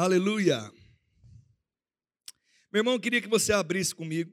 [0.00, 0.60] Aleluia.
[2.70, 4.32] Meu irmão, eu queria que você abrisse comigo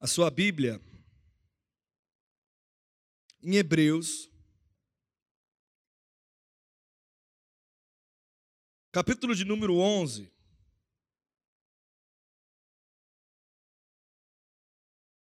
[0.00, 0.80] a sua Bíblia
[3.40, 4.28] em Hebreus,
[8.90, 10.28] capítulo de número 11.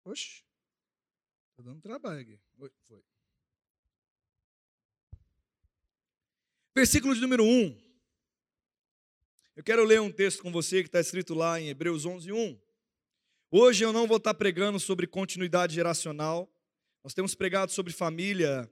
[0.05, 0.46] Oxe,
[1.50, 2.39] está dando trabalho aqui.
[2.88, 3.11] Foi.
[6.74, 7.78] Versículo de número 1.
[9.58, 12.62] Eu quero ler um texto com você que está escrito lá em Hebreus 11, 1.
[13.52, 16.50] Hoje eu não vou estar pregando sobre continuidade geracional.
[17.04, 18.71] Nós temos pregado sobre família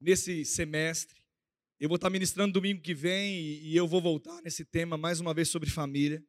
[0.00, 1.20] nesse semestre.
[1.80, 5.34] Eu vou estar ministrando domingo que vem e eu vou voltar nesse tema mais uma
[5.34, 6.24] vez sobre família.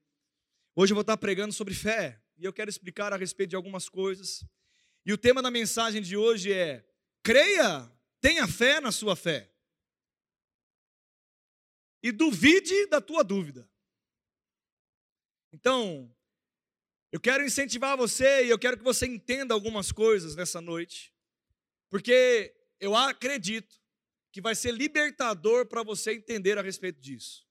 [0.76, 3.88] Hoje eu vou estar pregando sobre fé e eu quero explicar a respeito de algumas
[3.88, 4.44] coisas.
[5.06, 6.84] E o tema da mensagem de hoje é:
[7.22, 7.88] creia,
[8.20, 9.54] tenha fé na sua fé
[12.02, 13.70] e duvide da tua dúvida.
[15.54, 16.14] Então,
[17.12, 21.14] eu quero incentivar você e eu quero que você entenda algumas coisas nessa noite,
[21.90, 23.76] porque eu acredito
[24.32, 27.46] que vai ser libertador para você entender a respeito disso.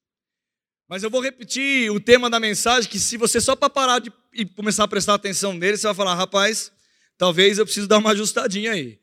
[0.87, 4.11] Mas eu vou repetir o tema da mensagem, que se você só para parar de
[4.31, 6.71] e começar a prestar atenção nele, você vai falar, rapaz,
[7.17, 9.01] talvez eu preciso dar uma ajustadinha aí.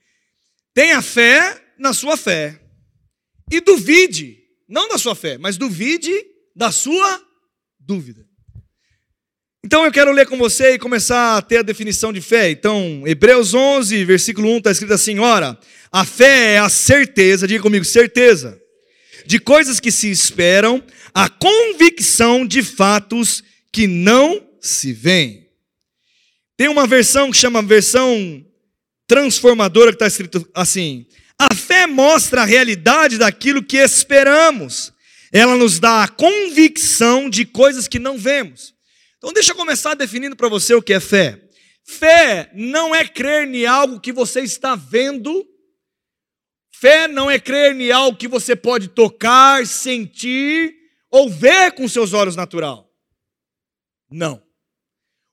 [0.72, 2.60] Tenha fé na sua fé
[3.52, 6.12] e duvide não da sua fé, mas duvide
[6.54, 7.22] da sua
[7.78, 8.24] dúvida.
[9.64, 12.50] Então eu quero ler com você e começar a ter a definição de fé.
[12.50, 15.58] Então, Hebreus 11, versículo 1 está escrito assim: Ora,
[15.90, 18.60] a fé é a certeza, diga comigo, certeza,
[19.26, 23.42] de coisas que se esperam, a convicção de fatos
[23.72, 25.48] que não se veem.
[26.56, 28.44] Tem uma versão que chama versão
[29.06, 31.06] transformadora que está escrito assim:
[31.38, 34.92] a fé mostra a realidade daquilo que esperamos.
[35.32, 38.74] Ela nos dá a convicção de coisas que não vemos.
[39.18, 41.42] Então, deixa eu começar definindo para você o que é fé.
[41.84, 45.46] Fé não é crer em algo que você está vendo.
[46.72, 50.74] Fé não é crer em algo que você pode tocar, sentir
[51.10, 52.90] ou ver com seus olhos natural.
[54.10, 54.42] Não.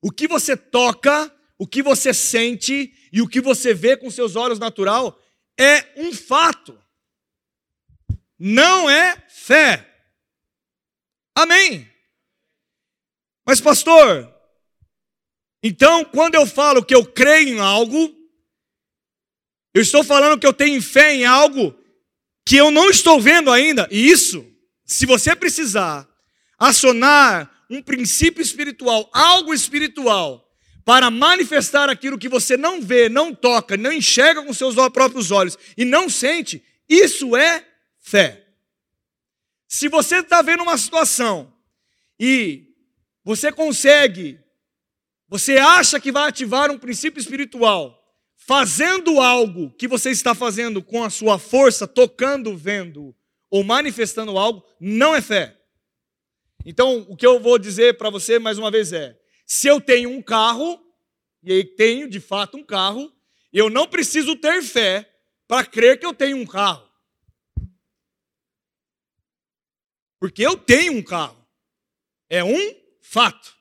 [0.01, 4.35] O que você toca, o que você sente e o que você vê com seus
[4.35, 5.20] olhos natural
[5.59, 6.81] é um fato,
[8.37, 9.87] não é fé.
[11.35, 11.89] Amém.
[13.45, 14.33] Mas, pastor,
[15.63, 18.15] então quando eu falo que eu creio em algo,
[19.73, 21.77] eu estou falando que eu tenho fé em algo
[22.45, 24.45] que eu não estou vendo ainda, e isso,
[24.83, 26.07] se você precisar
[26.57, 30.50] acionar um princípio espiritual, algo espiritual,
[30.91, 35.57] para manifestar aquilo que você não vê, não toca, não enxerga com seus próprios olhos
[35.77, 37.65] e não sente, isso é
[38.01, 38.45] fé.
[39.69, 41.53] Se você está vendo uma situação
[42.19, 42.75] e
[43.23, 44.37] você consegue,
[45.29, 47.97] você acha que vai ativar um princípio espiritual,
[48.35, 53.15] fazendo algo que você está fazendo com a sua força, tocando, vendo
[53.49, 55.57] ou manifestando algo, não é fé.
[56.65, 59.20] Então, o que eu vou dizer para você mais uma vez é:
[59.51, 60.81] se eu tenho um carro,
[61.43, 63.13] e aí tenho de fato um carro,
[63.51, 65.13] eu não preciso ter fé
[65.45, 66.89] para crer que eu tenho um carro.
[70.17, 71.45] Porque eu tenho um carro.
[72.29, 73.53] É um fato.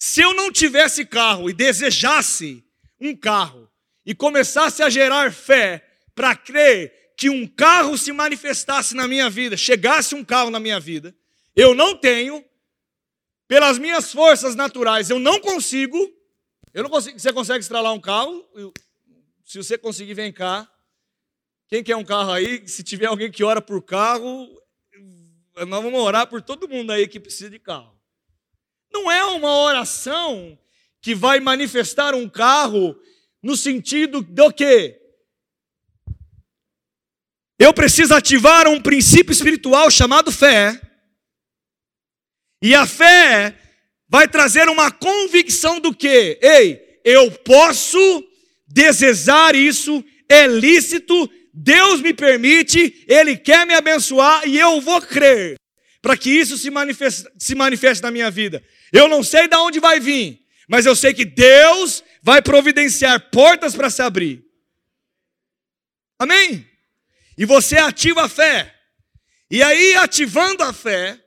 [0.00, 2.64] Se eu não tivesse carro e desejasse
[2.98, 3.70] um carro
[4.04, 9.56] e começasse a gerar fé para crer que um carro se manifestasse na minha vida,
[9.56, 11.16] chegasse um carro na minha vida,
[11.54, 12.44] eu não tenho,
[13.50, 15.98] pelas minhas forças naturais, eu não consigo.
[16.72, 17.18] Eu não consigo.
[17.18, 18.48] Você consegue estralar um carro?
[19.44, 20.70] Se você conseguir, vem cá.
[21.66, 22.62] Quem quer um carro aí?
[22.68, 24.48] Se tiver alguém que ora por carro,
[25.66, 27.92] nós vamos orar por todo mundo aí que precisa de carro.
[28.88, 30.56] Não é uma oração
[31.00, 32.96] que vai manifestar um carro
[33.42, 34.96] no sentido do que
[37.58, 40.80] eu preciso ativar um princípio espiritual chamado fé
[42.62, 43.54] e a fé
[44.08, 46.38] vai trazer uma convicção do que?
[46.42, 47.98] Ei, eu posso
[48.66, 55.56] desejar isso, é lícito, Deus me permite, Ele quer me abençoar e eu vou crer
[56.02, 58.62] para que isso se manifeste, se manifeste na minha vida.
[58.92, 63.74] Eu não sei de onde vai vir, mas eu sei que Deus vai providenciar portas
[63.74, 64.44] para se abrir.
[66.18, 66.66] Amém?
[67.36, 68.74] E você ativa a fé.
[69.50, 71.18] E aí, ativando a fé,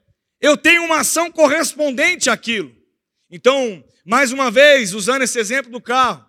[0.43, 2.75] eu tenho uma ação correspondente àquilo.
[3.31, 6.23] Então, mais uma vez, usando esse exemplo do carro.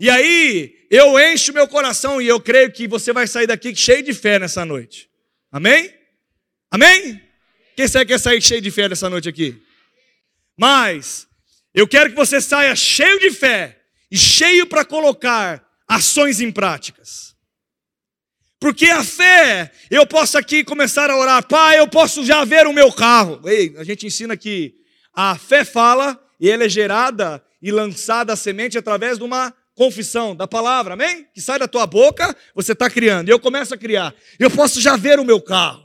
[0.00, 4.02] E aí, eu encho meu coração e eu creio que você vai sair daqui cheio
[4.02, 5.06] de fé nessa noite.
[5.50, 5.92] Amém?
[6.70, 7.22] Amém?
[7.76, 9.62] Quem sabe quer sair cheio de fé nessa noite aqui?
[10.56, 11.28] Mas
[11.74, 17.31] eu quero que você saia cheio de fé e cheio para colocar ações em práticas.
[18.62, 22.72] Porque a fé, eu posso aqui começar a orar, Pai, eu posso já ver o
[22.72, 23.40] meu carro.
[23.44, 24.76] Ei, a gente ensina que
[25.12, 30.36] a fé fala e ela é gerada e lançada a semente através de uma confissão
[30.36, 31.26] da palavra, amém?
[31.34, 33.28] Que sai da tua boca, você está criando.
[33.28, 34.14] Eu começo a criar.
[34.38, 35.84] Eu posso já ver o meu carro.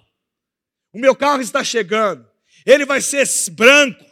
[0.93, 2.27] O meu carro está chegando.
[2.63, 4.05] Ele vai ser branco.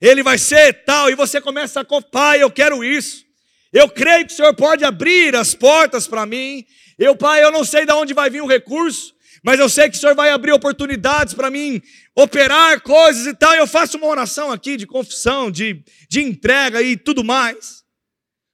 [0.00, 1.10] Ele vai ser tal.
[1.10, 3.26] E você começa a pai, eu quero isso.
[3.72, 6.64] Eu creio que o Senhor pode abrir as portas para mim.
[6.98, 9.96] Eu, pai, eu não sei de onde vai vir o recurso, mas eu sei que
[9.96, 11.80] o Senhor vai abrir oportunidades para mim
[12.14, 13.54] operar coisas e tal.
[13.54, 17.84] Eu faço uma oração aqui de confissão, de, de entrega e tudo mais.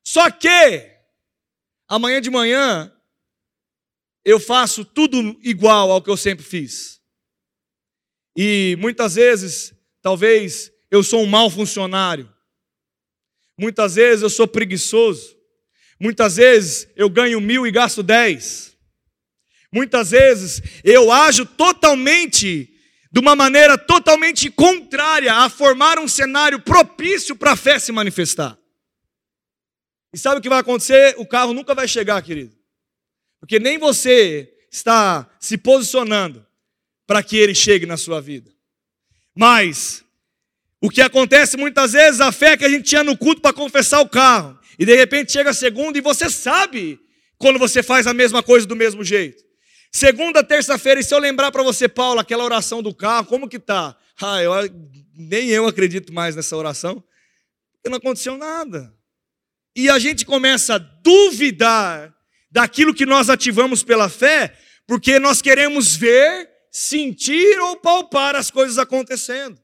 [0.04, 0.90] Só que
[1.88, 2.92] amanhã de manhã
[4.24, 7.00] eu faço tudo igual ao que eu sempre fiz.
[8.36, 12.32] E muitas vezes, talvez eu sou um mau funcionário.
[13.58, 15.36] Muitas vezes eu sou preguiçoso.
[16.02, 18.76] Muitas vezes eu ganho mil e gasto dez.
[19.72, 22.68] Muitas vezes eu ajo totalmente,
[23.12, 28.58] de uma maneira totalmente contrária a formar um cenário propício para a fé se manifestar.
[30.12, 31.14] E sabe o que vai acontecer?
[31.18, 32.52] O carro nunca vai chegar, querido.
[33.38, 36.44] Porque nem você está se posicionando
[37.06, 38.50] para que ele chegue na sua vida.
[39.36, 40.04] Mas
[40.80, 44.00] o que acontece muitas vezes, a fé que a gente tinha no culto para confessar
[44.00, 46.98] o carro, e de repente chega a segunda e você sabe
[47.38, 49.44] quando você faz a mesma coisa do mesmo jeito.
[49.92, 53.60] Segunda, terça-feira, e se eu lembrar para você, Paulo, aquela oração do carro, como que
[53.60, 53.96] tá?
[54.20, 54.52] Ah, eu,
[55.14, 57.04] nem eu acredito mais nessa oração,
[57.74, 58.92] porque não aconteceu nada
[59.76, 62.12] e a gente começa a duvidar
[62.50, 64.52] daquilo que nós ativamos pela fé,
[64.84, 69.62] porque nós queremos ver, sentir ou palpar as coisas acontecendo.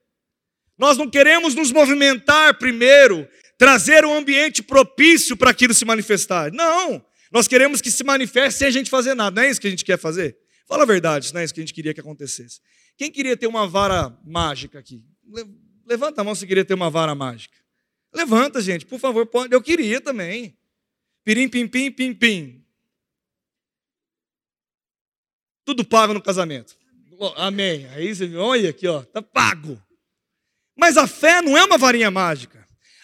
[0.78, 3.28] Nós não queremos nos movimentar primeiro,
[3.58, 6.52] trazer um ambiente propício para aquilo se manifestar.
[6.52, 9.38] Não, nós queremos que se manifeste sem a gente fazer nada.
[9.38, 10.38] Não é isso que a gente quer fazer?
[10.66, 12.60] Fala a verdade, não é isso que a gente queria que acontecesse.
[12.96, 15.04] Quem queria ter uma vara mágica aqui?
[15.86, 17.56] Levanta a mão se queria ter uma vara mágica.
[18.12, 19.52] Levanta, gente, por favor, pode.
[19.52, 20.56] Eu queria também.
[21.24, 22.64] Pirim, pim, pim, pim, pim.
[25.64, 26.76] Tudo pago no casamento.
[27.36, 27.86] Amém.
[27.88, 29.82] Aí você olha aqui, ó, tá pago.
[30.76, 32.57] Mas a fé não é uma varinha mágica.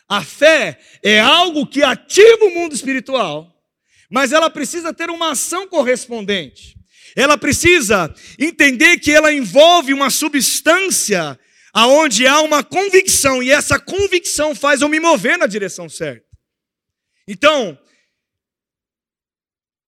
[0.09, 3.51] A fé é algo que ativa o mundo espiritual,
[4.11, 6.77] mas ela precisa ter uma ação correspondente.
[7.17, 11.39] Ela precisa entender que ela envolve uma substância
[11.73, 16.27] aonde há uma convicção e essa convicção faz eu me mover na direção certa.
[17.27, 17.79] Então,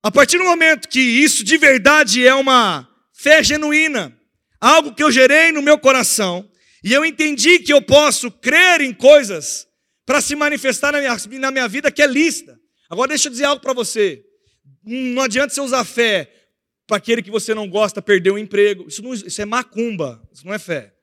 [0.02, 4.16] a partir do momento que isso de verdade é uma fé genuína,
[4.60, 6.48] algo que eu gerei no meu coração,
[6.82, 9.65] e eu entendi que eu posso crer em coisas
[10.06, 12.58] para se manifestar na minha, na minha vida que é lista.
[12.88, 14.24] Agora deixa eu dizer algo para você.
[14.84, 16.32] Não adianta você usar fé
[16.86, 18.86] para aquele que você não gosta perder o emprego.
[18.86, 20.94] Isso, não, isso é macumba, isso não é fé.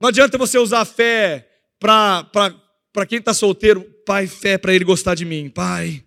[0.00, 5.24] Não adianta você usar fé para quem está solteiro, pai, fé para ele gostar de
[5.24, 5.48] mim.
[5.48, 6.04] Pai,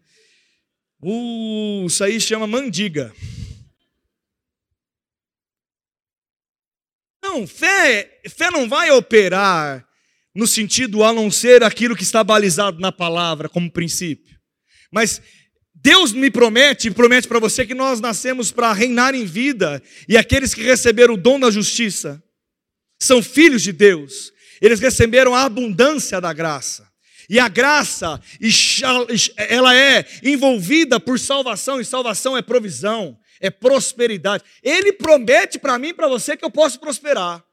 [1.01, 3.13] uh, isso aí chama mandiga.
[7.30, 9.86] Não, fé, fé não vai operar
[10.33, 14.36] no sentido a não ser aquilo que está balizado na palavra como princípio.
[14.92, 15.21] Mas
[15.76, 20.56] Deus me promete, promete para você que nós nascemos para reinar em vida, e aqueles
[20.56, 22.21] que receberam o dom da justiça
[23.00, 26.90] são filhos de Deus, eles receberam a abundância da graça.
[27.30, 28.19] E a graça,
[29.38, 34.44] ela é envolvida por salvação, e salvação é provisão, é prosperidade.
[34.62, 37.44] Ele promete para mim e para você que eu posso prosperar.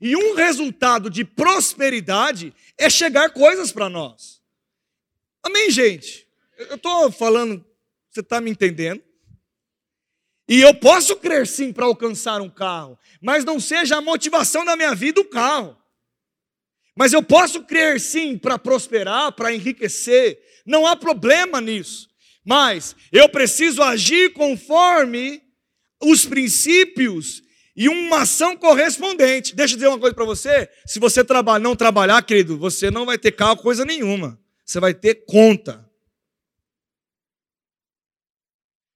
[0.00, 4.42] E um resultado de prosperidade é chegar coisas para nós.
[5.42, 6.26] Amém, gente?
[6.58, 7.64] Eu estou falando,
[8.10, 9.02] você está me entendendo?
[10.48, 14.76] E eu posso crer sim para alcançar um carro, mas não seja a motivação da
[14.76, 15.76] minha vida o carro.
[16.94, 22.10] Mas eu posso crer sim para prosperar, para enriquecer, não há problema nisso.
[22.44, 25.42] Mas eu preciso agir conforme
[26.02, 27.42] os princípios
[27.74, 29.54] e uma ação correspondente.
[29.54, 31.22] Deixa eu dizer uma coisa para você: se você
[31.60, 34.40] não trabalhar, querido, você não vai ter carro coisa nenhuma.
[34.64, 35.88] Você vai ter conta.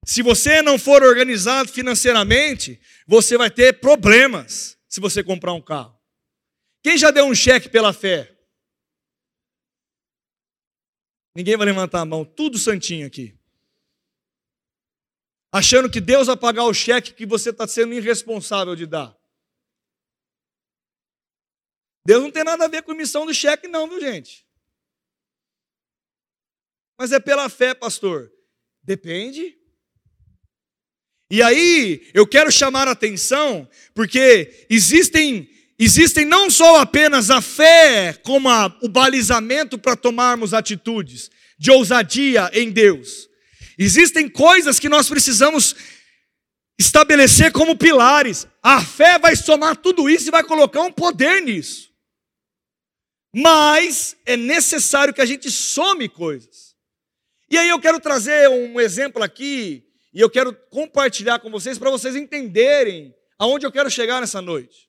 [0.05, 5.97] Se você não for organizado financeiramente, você vai ter problemas se você comprar um carro.
[6.81, 8.33] Quem já deu um cheque pela fé?
[11.35, 13.36] Ninguém vai levantar a mão, tudo santinho aqui.
[15.57, 19.17] Achando que Deus vai pagar o cheque que você está sendo irresponsável de dar.
[22.05, 24.45] Deus não tem nada a ver com emissão do cheque, não, viu, gente?
[26.97, 28.31] Mas é pela fé, pastor.
[28.81, 29.57] Depende.
[31.29, 35.49] E aí, eu quero chamar a atenção, porque existem
[35.79, 42.49] existem não só apenas a fé como a, o balizamento para tomarmos atitudes de ousadia
[42.53, 43.27] em Deus.
[43.77, 45.75] Existem coisas que nós precisamos
[46.79, 48.47] estabelecer como pilares.
[48.61, 51.91] A fé vai somar tudo isso e vai colocar um poder nisso.
[53.33, 56.75] Mas é necessário que a gente some coisas.
[57.49, 61.91] E aí eu quero trazer um exemplo aqui e eu quero compartilhar com vocês para
[61.91, 64.87] vocês entenderem aonde eu quero chegar nessa noite.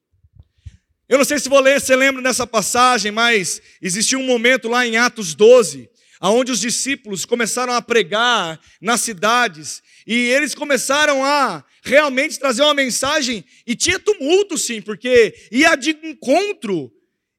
[1.09, 5.35] Eu não sei se você lembra dessa passagem, mas existiu um momento lá em Atos
[5.35, 5.89] 12,
[6.21, 12.75] aonde os discípulos começaram a pregar nas cidades e eles começaram a realmente trazer uma
[12.75, 16.91] mensagem e tinha tumulto sim, porque ia de encontro,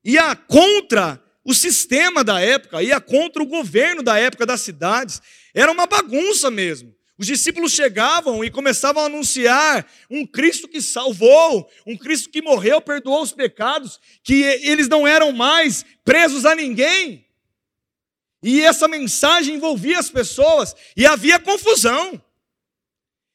[0.04, 5.22] ia contra o sistema da época, ia contra o governo da época das cidades.
[5.54, 6.94] Era uma bagunça mesmo.
[7.18, 12.80] Os discípulos chegavam e começavam a anunciar um Cristo que salvou, um Cristo que morreu,
[12.80, 17.26] perdoou os pecados, que eles não eram mais presos a ninguém.
[18.42, 22.22] E essa mensagem envolvia as pessoas e havia confusão.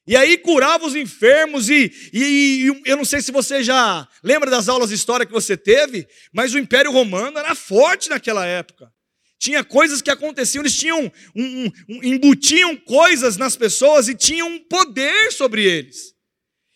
[0.07, 4.51] E aí curava os enfermos, e, e, e, eu não sei se você já lembra
[4.51, 8.93] das aulas de história que você teve, mas o Império Romano era forte naquela época.
[9.39, 14.59] Tinha coisas que aconteciam, eles tinham um, um, embutiam coisas nas pessoas e tinham um
[14.59, 16.13] poder sobre eles.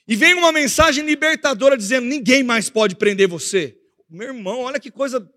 [0.08, 3.78] E vem uma mensagem libertadora dizendo: ninguém mais pode prender você.
[4.10, 5.28] Meu irmão, olha que coisa.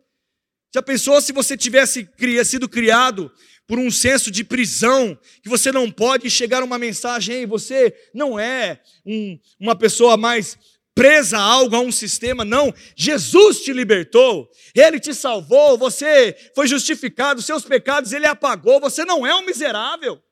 [0.75, 2.09] Já pensou se você tivesse
[2.45, 3.31] sido criado
[3.67, 8.81] por um senso de prisão, que você não pode chegar uma mensagem, você não é
[9.05, 10.59] um, uma pessoa mais
[10.95, 12.73] presa a algo, a um sistema, não.
[12.97, 19.27] Jesus te libertou, Ele te salvou, você foi justificado, seus pecados Ele apagou, você não
[19.27, 20.23] é um miserável.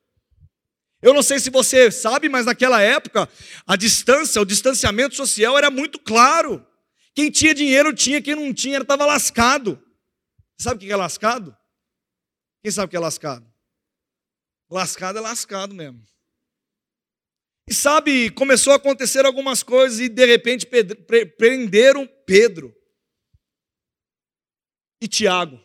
[1.02, 3.28] Eu não sei se você sabe, mas naquela época
[3.66, 6.64] a distância, o distanciamento social era muito claro.
[7.14, 9.82] Quem tinha dinheiro tinha, quem não tinha estava lascado.
[10.60, 11.56] Sabe o que é lascado?
[12.62, 13.50] Quem sabe o que é lascado?
[14.68, 16.06] Lascado é lascado mesmo.
[17.66, 20.68] E sabe, começou a acontecer algumas coisas e de repente
[21.38, 22.76] prenderam Pedro
[25.00, 25.58] e Tiago.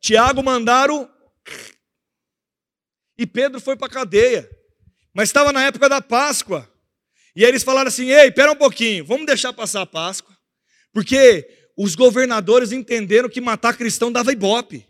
[0.00, 1.08] Tiago mandaram
[3.16, 4.50] e Pedro foi para a cadeia.
[5.14, 6.68] Mas estava na época da Páscoa.
[7.36, 10.36] E eles falaram assim: ei, espera um pouquinho, vamos deixar passar a Páscoa.
[10.92, 14.86] Porque os governadores entenderam que matar cristão dava ibope.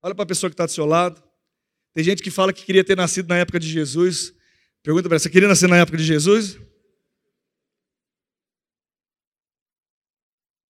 [0.00, 1.20] Olha para a pessoa que está do seu lado.
[1.92, 4.32] Tem gente que fala que queria ter nascido na época de Jesus.
[4.80, 6.56] Pergunta para ela: você queria nascer na época de Jesus?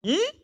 [0.02, 0.40] Hum?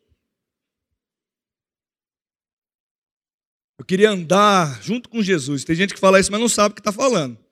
[3.79, 5.65] Eu queria andar junto com Jesus.
[5.65, 7.43] Tem gente que fala isso, mas não sabe o que está falando.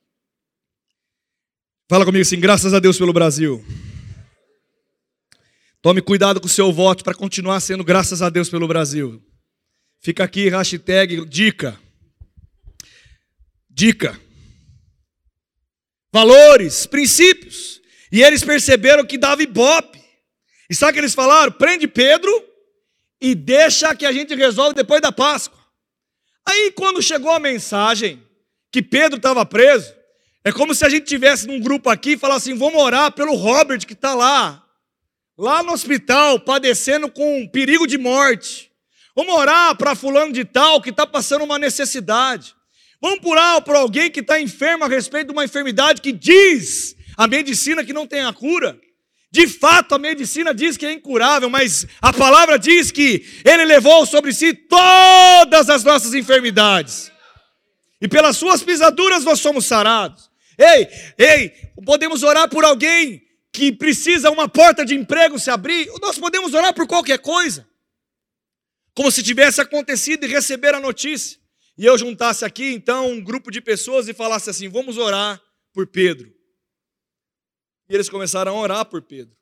[1.88, 3.64] Fala comigo assim: graças a Deus pelo Brasil.
[5.82, 9.20] Tome cuidado com o seu voto para continuar sendo graças a Deus pelo Brasil.
[10.00, 11.76] Fica aqui, hashtag dica.
[13.68, 14.16] Dica.
[16.14, 17.80] Valores, princípios.
[18.12, 20.00] E eles perceberam que dava ibope.
[20.70, 21.50] E sabe o que eles falaram?
[21.50, 22.30] Prende Pedro
[23.20, 25.58] e deixa que a gente resolve depois da Páscoa.
[26.46, 28.22] Aí, quando chegou a mensagem
[28.70, 29.92] que Pedro estava preso,
[30.44, 33.34] é como se a gente tivesse num grupo aqui e falasse assim: vamos orar pelo
[33.34, 34.61] Robert que está lá,
[35.36, 38.70] lá no hospital, padecendo com perigo de morte.
[39.14, 42.54] Vamos orar para fulano de tal que está passando uma necessidade.
[43.00, 47.26] Vamos orar para alguém que está enfermo a respeito de uma enfermidade que diz a
[47.26, 48.78] medicina que não tem a cura.
[49.30, 54.04] De fato, a medicina diz que é incurável, mas a palavra diz que Ele levou
[54.04, 57.10] sobre si todas as nossas enfermidades.
[58.00, 60.30] E pelas suas pisaduras nós somos sarados.
[60.58, 60.86] Ei,
[61.16, 61.52] ei,
[61.84, 63.22] podemos orar por alguém
[63.52, 67.70] que precisa uma porta de emprego se abrir, nós podemos orar por qualquer coisa
[68.94, 71.40] como se tivesse acontecido e receber a notícia.
[71.76, 75.42] E eu juntasse aqui então um grupo de pessoas e falasse assim: vamos orar
[75.72, 76.32] por Pedro.
[77.88, 79.36] E eles começaram a orar por Pedro.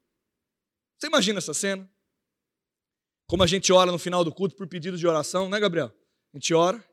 [0.97, 1.91] Você imagina essa cena?
[3.27, 5.93] Como a gente ora no final do culto por pedido de oração, né, Gabriel?
[6.33, 6.85] A gente ora.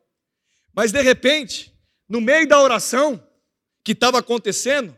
[0.73, 1.73] Mas de repente,
[2.07, 3.23] no meio da oração
[3.83, 4.97] que estava acontecendo,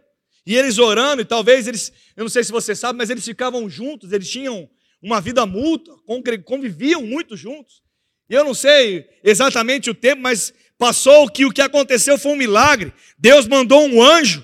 [0.50, 3.70] e eles orando, e talvez eles, eu não sei se você sabe, mas eles ficavam
[3.70, 4.68] juntos, eles tinham
[5.00, 5.96] uma vida mútua,
[6.44, 7.84] conviviam muito juntos.
[8.28, 12.36] E eu não sei exatamente o tempo, mas passou que o que aconteceu foi um
[12.36, 12.92] milagre.
[13.16, 14.44] Deus mandou um anjo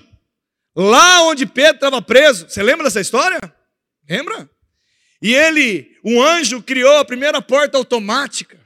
[0.76, 2.48] lá onde Pedro estava preso.
[2.48, 3.40] Você lembra dessa história?
[4.08, 4.48] Lembra?
[5.20, 8.64] E ele, um anjo, criou a primeira porta automática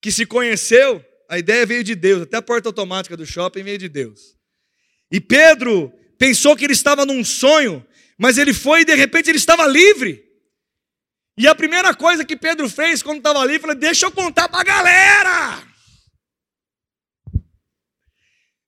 [0.00, 1.04] que se conheceu.
[1.28, 4.40] A ideia veio de Deus, até a porta automática do shopping veio de Deus.
[5.12, 9.36] E Pedro pensou que ele estava num sonho, mas ele foi e de repente ele
[9.36, 10.26] estava livre.
[11.36, 14.60] E a primeira coisa que Pedro fez quando estava ali, falou: Deixa eu contar para
[14.60, 15.68] a galera.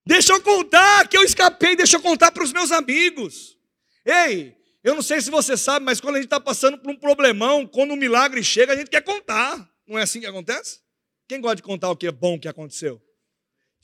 [0.06, 3.56] Deixa eu contar que eu escapei, deixa eu contar para os meus amigos.
[4.04, 6.96] Ei, eu não sei se você sabe, mas quando a gente está passando por um
[6.96, 9.66] problemão, quando um milagre chega, a gente quer contar.
[9.88, 10.80] Não é assim que acontece?
[11.26, 13.00] Quem gosta de contar o que é bom que aconteceu?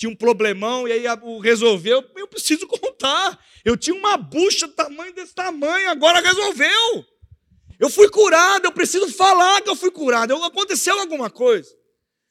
[0.00, 1.04] Tinha um problemão e aí
[1.42, 3.38] resolveu, eu preciso contar.
[3.62, 7.06] Eu tinha uma bucha tamanho desse tamanho, agora resolveu.
[7.78, 10.34] Eu fui curado, eu preciso falar que eu fui curado.
[10.42, 11.70] Aconteceu alguma coisa.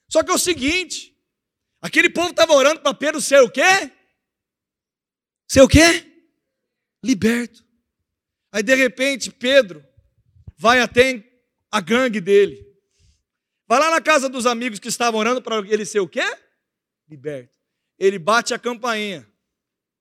[0.09, 1.15] Só que é o seguinte:
[1.79, 3.91] aquele povo estava orando para Pedro ser o quê?
[5.47, 6.11] Ser o quê?
[7.03, 7.63] Liberto.
[8.51, 9.85] Aí de repente Pedro
[10.57, 11.23] vai até
[11.71, 12.65] a gangue dele.
[13.67, 16.25] Vai lá na casa dos amigos que estavam orando para ele ser o quê?
[17.07, 17.58] Liberto.
[17.99, 19.27] Ele bate a campainha.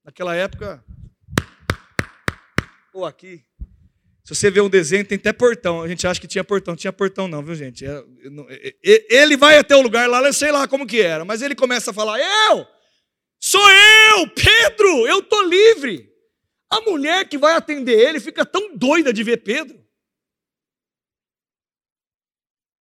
[0.04, 0.82] Naquela época,
[2.94, 3.44] ou aqui,
[4.28, 5.80] se você vê um desenho, tem até portão.
[5.80, 6.76] A gente acha que tinha portão.
[6.76, 7.86] Tinha portão, não, viu, gente?
[7.86, 8.04] É,
[8.50, 11.54] é, é, ele vai até o lugar lá, sei lá como que era, mas ele
[11.54, 12.66] começa a falar: Eu!
[13.40, 15.06] Sou eu, Pedro!
[15.06, 16.12] Eu tô livre!
[16.68, 19.82] A mulher que vai atender ele fica tão doida de ver Pedro.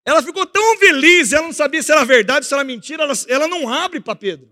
[0.03, 3.47] Ela ficou tão feliz, ela não sabia se era verdade, se era mentira, ela, ela
[3.47, 4.51] não abre para Pedro.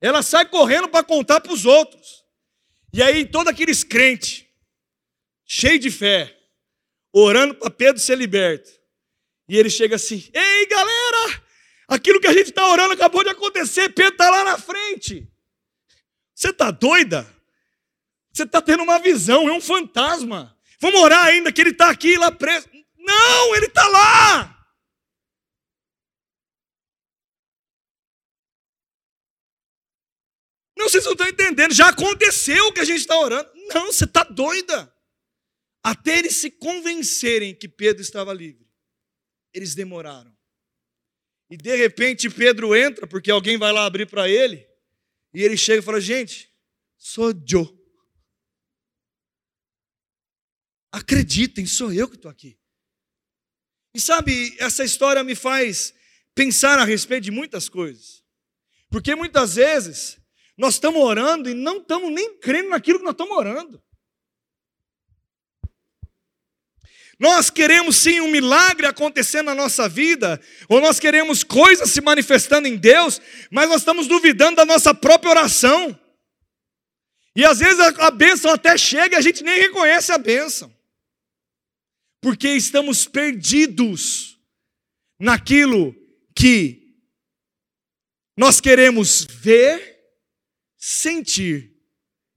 [0.00, 2.24] Ela sai correndo para contar para os outros.
[2.92, 4.44] E aí, todos aqueles crentes,
[5.44, 6.36] cheio de fé,
[7.12, 8.70] orando para Pedro ser liberto.
[9.48, 11.42] E ele chega assim: Ei, galera,
[11.88, 15.28] aquilo que a gente está orando acabou de acontecer, Pedro está lá na frente.
[16.34, 17.26] Você está doida?
[18.32, 20.54] Você está tendo uma visão, é um fantasma.
[20.78, 22.68] Vamos orar ainda que ele está aqui lá preso.
[22.98, 24.55] Não, ele está lá.
[30.76, 31.72] Não, vocês não estão entendendo.
[31.72, 33.50] Já aconteceu o que a gente está orando.
[33.72, 34.92] Não, você está doida.
[35.82, 38.68] Até eles se convencerem que Pedro estava livre,
[39.54, 40.36] eles demoraram.
[41.48, 44.68] E de repente Pedro entra, porque alguém vai lá abrir para ele,
[45.32, 46.52] e ele chega e fala: Gente,
[46.98, 47.76] sou eu.
[50.90, 52.58] Acreditem, sou eu que estou aqui.
[53.94, 55.94] E sabe, essa história me faz
[56.34, 58.24] pensar a respeito de muitas coisas.
[58.90, 60.18] Porque muitas vezes
[60.56, 63.82] nós estamos orando e não estamos nem crendo naquilo que nós estamos orando.
[67.18, 72.68] Nós queremos sim um milagre acontecendo na nossa vida, ou nós queremos coisas se manifestando
[72.68, 75.98] em Deus, mas nós estamos duvidando da nossa própria oração.
[77.34, 80.74] E às vezes a, bênção até chega e a gente nem reconhece a bênção,
[82.20, 84.38] porque estamos perdidos
[85.18, 85.94] naquilo
[86.34, 86.94] que
[88.38, 89.95] nós queremos ver,
[90.88, 91.74] sentir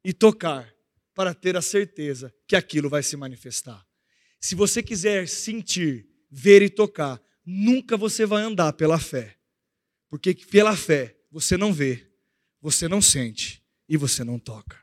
[0.04, 0.74] e tocar,
[1.14, 3.86] para ter a certeza que aquilo vai se manifestar.
[4.40, 9.38] Se você quiser sentir, ver e tocar, nunca você vai andar pela fé.
[10.10, 12.10] Porque pela fé você não vê,
[12.60, 14.82] você não sente e você não toca.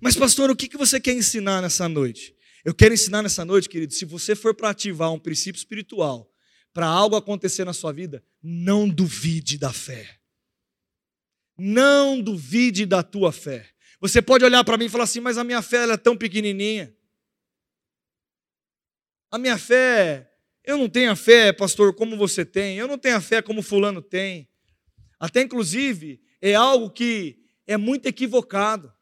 [0.00, 2.32] Mas, pastor, o que você quer ensinar nessa noite?
[2.64, 6.32] Eu quero ensinar nessa noite, querido, se você for para ativar um princípio espiritual,
[6.72, 10.17] para algo acontecer na sua vida, não duvide da fé.
[11.58, 13.68] Não duvide da tua fé.
[14.00, 16.94] Você pode olhar para mim e falar assim, mas a minha fé é tão pequenininha.
[19.30, 20.32] A minha fé,
[20.64, 23.60] eu não tenho a fé, pastor, como você tem, eu não tenho a fé como
[23.60, 24.48] fulano tem.
[25.18, 28.92] Até inclusive, é algo que é muito equivocado.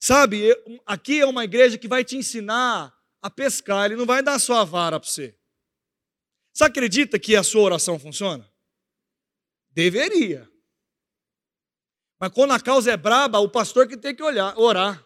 [0.00, 0.50] Sabe,
[0.84, 4.38] aqui é uma igreja que vai te ensinar a pescar, ele não vai dar a
[4.38, 5.38] sua vara para você.
[6.52, 8.48] Você acredita que a sua oração funciona?
[9.70, 10.48] Deveria.
[12.18, 15.04] Mas quando a causa é braba, o pastor que tem que olhar, orar.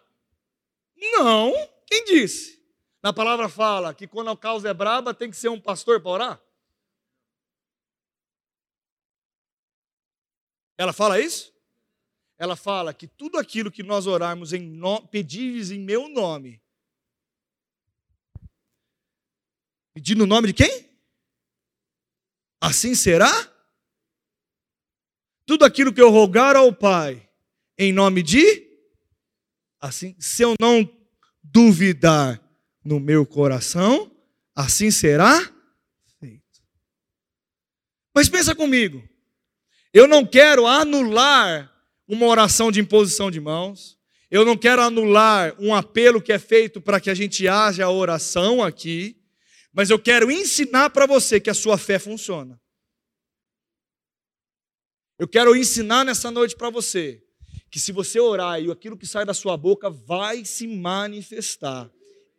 [0.96, 1.52] Não,
[1.86, 2.58] quem disse?
[3.02, 6.10] Na palavra fala que quando a causa é braba, tem que ser um pastor para
[6.10, 6.42] orar?
[10.76, 11.52] Ela fala isso?
[12.38, 15.04] Ela fala que tudo aquilo que nós orarmos em no...
[15.08, 16.62] pedires em meu nome.
[19.92, 20.88] Pedir no nome de quem?
[22.60, 23.28] Assim será?
[25.48, 27.26] Tudo aquilo que eu rogar ao Pai
[27.78, 28.68] em nome de
[29.80, 30.86] assim, se eu não
[31.42, 32.38] duvidar
[32.84, 34.14] no meu coração,
[34.54, 35.40] assim será
[36.20, 36.60] feito.
[38.14, 39.02] Mas pensa comigo.
[39.90, 41.72] Eu não quero anular
[42.06, 43.98] uma oração de imposição de mãos.
[44.30, 47.90] Eu não quero anular um apelo que é feito para que a gente haja a
[47.90, 49.16] oração aqui,
[49.72, 52.60] mas eu quero ensinar para você que a sua fé funciona.
[55.18, 57.22] Eu quero ensinar nessa noite para você
[57.70, 61.90] que se você orar e aquilo que sai da sua boca vai se manifestar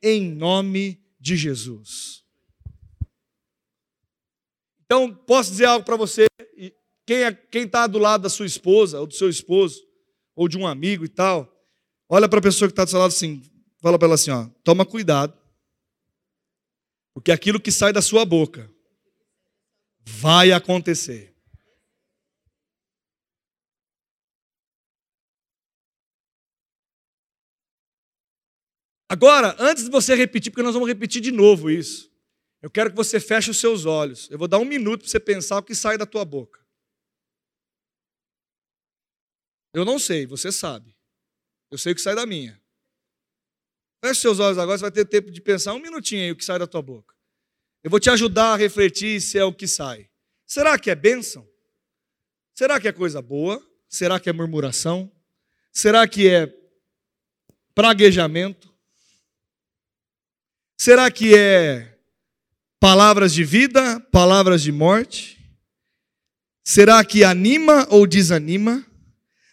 [0.02, 2.24] em nome de Jesus.
[4.86, 6.26] Então, posso dizer algo para você?
[7.06, 9.86] Quem é, está do lado da sua esposa ou do seu esposo
[10.36, 11.52] ou de um amigo e tal,
[12.08, 13.44] olha para a pessoa que está do seu lado assim,
[13.82, 15.38] fala para ela assim, ó, toma cuidado,
[17.14, 18.72] porque aquilo que sai da sua boca
[20.06, 21.29] vai acontecer.
[29.12, 32.12] Agora, antes de você repetir, porque nós vamos repetir de novo isso,
[32.62, 34.30] eu quero que você feche os seus olhos.
[34.30, 36.60] Eu vou dar um minuto para você pensar o que sai da tua boca.
[39.74, 40.96] Eu não sei, você sabe.
[41.72, 42.62] Eu sei o que sai da minha.
[44.04, 46.46] Feche seus olhos agora, você vai ter tempo de pensar um minutinho aí o que
[46.46, 47.16] sai da tua boca.
[47.84, 50.10] Eu vou te ajudar a refletir se é o que sai.
[50.46, 51.48] Será que é bênção?
[52.54, 53.66] Será que é coisa boa?
[53.88, 55.12] Será que é murmuração?
[55.72, 56.54] Será que é
[57.74, 58.69] praguejamento?
[60.82, 61.94] Será que é
[62.80, 65.38] palavras de vida, palavras de morte?
[66.64, 68.86] Será que anima ou desanima?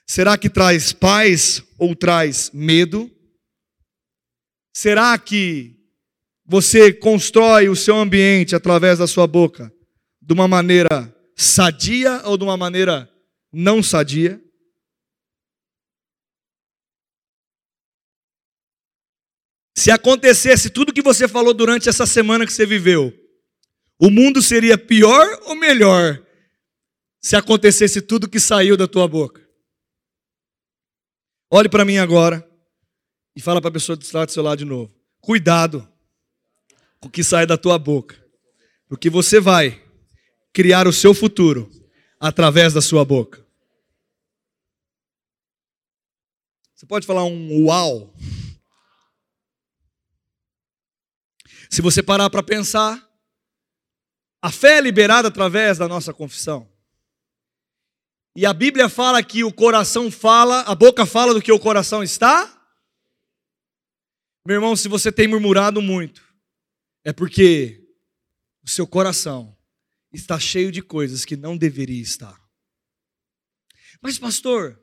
[0.06, 3.10] Será que traz paz ou traz medo?
[4.72, 5.76] Será que
[6.44, 9.72] você constrói o seu ambiente através da sua boca
[10.22, 13.10] de uma maneira sadia ou de uma maneira
[13.52, 14.40] não sadia?
[19.76, 23.12] Se acontecesse tudo que você falou durante essa semana que você viveu,
[23.98, 26.24] o mundo seria pior ou melhor
[27.20, 29.46] se acontecesse tudo que saiu da tua boca?
[31.50, 32.48] Olhe para mim agora
[33.36, 34.94] e fala para a pessoa do seu lado de novo.
[35.20, 35.86] Cuidado
[36.98, 38.16] com o que sai da tua boca,
[38.88, 39.84] porque você vai
[40.54, 41.70] criar o seu futuro
[42.18, 43.44] através da sua boca.
[46.74, 48.14] Você pode falar um uau?
[51.70, 53.02] Se você parar para pensar,
[54.40, 56.70] a fé é liberada através da nossa confissão.
[58.37, 62.02] E a Bíblia fala que o coração fala, a boca fala do que o coração
[62.02, 62.52] está.
[64.46, 66.22] Meu irmão, se você tem murmurado muito,
[67.02, 67.83] é porque
[68.62, 69.57] o seu coração
[70.12, 72.38] está cheio de coisas que não deveria estar.
[74.02, 74.81] Mas, pastor,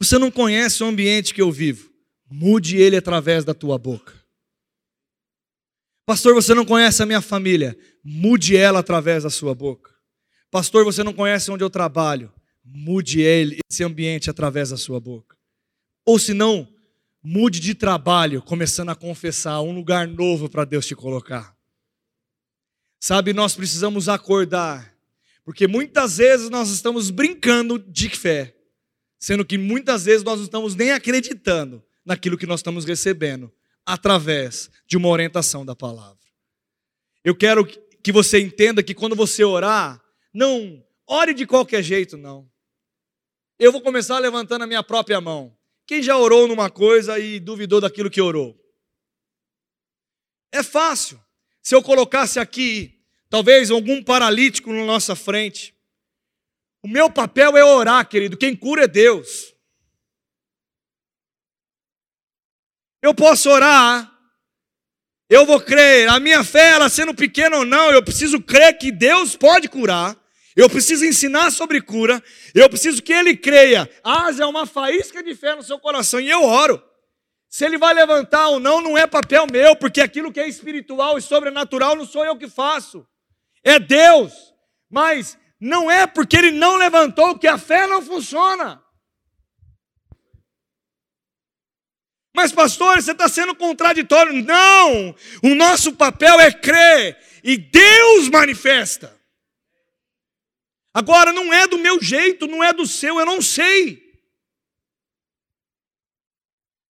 [0.00, 1.92] você não conhece o ambiente que eu vivo.
[2.30, 4.21] Mude ele através da tua boca.
[6.04, 7.78] Pastor, você não conhece a minha família.
[8.02, 9.92] Mude ela através da sua boca.
[10.50, 12.32] Pastor, você não conhece onde eu trabalho.
[12.64, 15.36] Mude ele, esse ambiente através da sua boca.
[16.04, 16.68] Ou se não,
[17.22, 21.56] mude de trabalho, começando a confessar um lugar novo para Deus te colocar.
[23.00, 24.94] Sabe, nós precisamos acordar,
[25.44, 28.56] porque muitas vezes nós estamos brincando de fé,
[29.18, 33.52] sendo que muitas vezes nós não estamos nem acreditando naquilo que nós estamos recebendo
[33.84, 36.18] através de uma orientação da palavra.
[37.24, 42.50] Eu quero que você entenda que quando você orar, não ore de qualquer jeito, não.
[43.58, 45.56] Eu vou começar levantando a minha própria mão.
[45.86, 48.58] Quem já orou numa coisa e duvidou daquilo que orou?
[50.50, 51.20] É fácil.
[51.62, 55.74] Se eu colocasse aqui, talvez algum paralítico na nossa frente,
[56.82, 58.36] o meu papel é orar, querido.
[58.36, 59.51] Quem cura é Deus.
[63.02, 64.12] Eu posso orar,
[65.32, 66.10] eu vou crer.
[66.10, 70.14] A minha fé, ela sendo pequena ou não, eu preciso crer que Deus pode curar.
[70.54, 72.22] Eu preciso ensinar sobre cura.
[72.54, 73.90] Eu preciso que ele creia.
[74.04, 76.20] Haja uma faísca de fé no seu coração.
[76.20, 76.82] E eu oro.
[77.48, 81.16] Se ele vai levantar ou não, não é papel meu, porque aquilo que é espiritual
[81.16, 83.06] e sobrenatural não sou eu que faço.
[83.64, 84.34] É Deus.
[84.90, 88.82] Mas não é porque ele não levantou que a fé não funciona.
[92.34, 94.32] Mas, pastor, você está sendo contraditório.
[94.42, 95.14] Não!
[95.42, 99.20] O nosso papel é crer e Deus manifesta.
[100.94, 104.12] Agora, não é do meu jeito, não é do seu, eu não sei.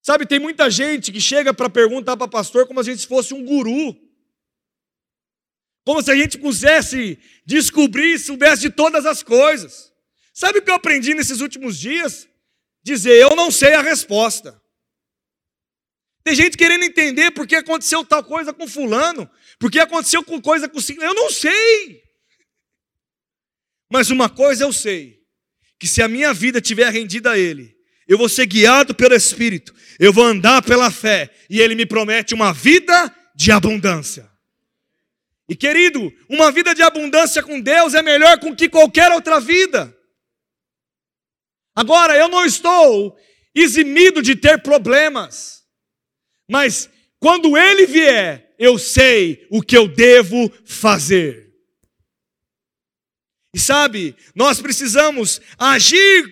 [0.01, 3.35] Sabe, tem muita gente que chega para perguntar para pastor como se a gente fosse
[3.35, 3.97] um guru.
[5.85, 9.93] Como se a gente quisesse descobrir, soubesse de todas as coisas.
[10.33, 12.29] Sabe o que eu aprendi nesses últimos dias?
[12.83, 14.62] Dizer, eu não sei a resposta.
[16.25, 20.41] Tem gente querendo entender por que aconteceu tal coisa com fulano, por que aconteceu com
[20.41, 20.79] coisa com...
[21.01, 22.03] Eu não sei.
[23.91, 25.21] Mas uma coisa eu sei:
[25.79, 29.75] que se a minha vida tiver rendida a Ele, eu vou ser guiado pelo Espírito,
[29.99, 34.31] eu vou andar pela fé, e Ele me promete uma vida de abundância.
[35.49, 39.95] E querido, uma vida de abundância com Deus é melhor com que qualquer outra vida.
[41.75, 43.17] Agora, eu não estou
[43.55, 45.62] eximido de ter problemas,
[46.53, 51.51] mas quando Ele vier, eu sei o que eu devo fazer.
[53.55, 56.31] E sabe, nós precisamos agir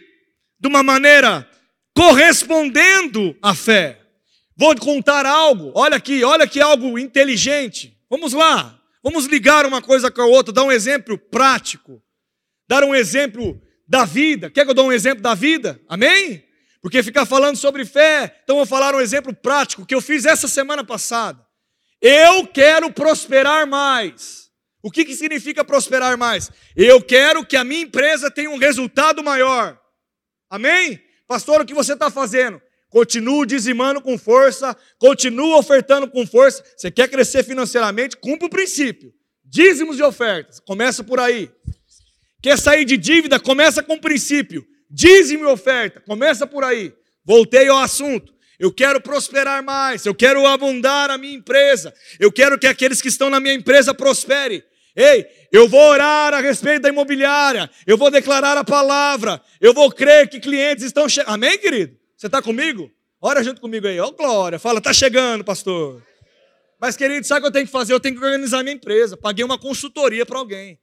[0.59, 1.48] de uma maneira
[1.94, 3.98] correspondendo à fé.
[4.54, 7.96] Vou contar algo, olha aqui, olha que algo inteligente.
[8.11, 12.02] Vamos lá, vamos ligar uma coisa com a outra, dar um exemplo prático,
[12.68, 14.50] dar um exemplo da vida.
[14.50, 15.80] Quer que eu dê um exemplo da vida?
[15.88, 16.44] Amém?
[16.82, 20.48] Porque ficar falando sobre fé, então vou falar um exemplo prático que eu fiz essa
[20.48, 21.44] semana passada.
[22.00, 24.50] Eu quero prosperar mais.
[24.82, 26.50] O que, que significa prosperar mais?
[26.74, 29.78] Eu quero que a minha empresa tenha um resultado maior.
[30.48, 30.98] Amém?
[31.28, 32.60] Pastor, o que você está fazendo?
[32.88, 36.64] Continua dizimando com força, continua ofertando com força.
[36.76, 38.16] Você quer crescer financeiramente?
[38.16, 39.12] Cumpra o princípio.
[39.44, 40.58] Dízimos e ofertas.
[40.60, 41.50] Começa por aí.
[42.42, 43.38] Quer sair de dívida?
[43.38, 44.66] Começa com o princípio.
[44.90, 46.00] Dízimo e oferta.
[46.00, 46.92] Começa por aí.
[47.24, 48.35] Voltei ao assunto.
[48.59, 53.09] Eu quero prosperar mais, eu quero abundar a minha empresa, eu quero que aqueles que
[53.09, 54.62] estão na minha empresa prosperem.
[54.94, 59.90] Ei, eu vou orar a respeito da imobiliária, eu vou declarar a palavra, eu vou
[59.90, 61.33] crer que clientes estão chegando.
[61.33, 61.96] Amém, querido?
[62.14, 62.90] Você está comigo?
[63.18, 64.59] Ora junto comigo aí, ó, oh, glória.
[64.59, 66.03] Fala, está chegando, pastor.
[66.79, 67.92] Mas, querido, sabe o que eu tenho que fazer?
[67.92, 69.16] Eu tenho que organizar minha empresa.
[69.16, 70.79] Paguei uma consultoria para alguém.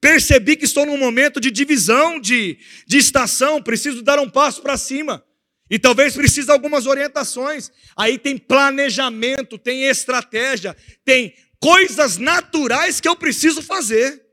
[0.00, 4.76] Percebi que estou num momento de divisão, de, de estação, preciso dar um passo para
[4.76, 5.24] cima.
[5.70, 7.70] E talvez precise de algumas orientações.
[7.96, 14.24] Aí tem planejamento, tem estratégia, tem coisas naturais que eu preciso fazer.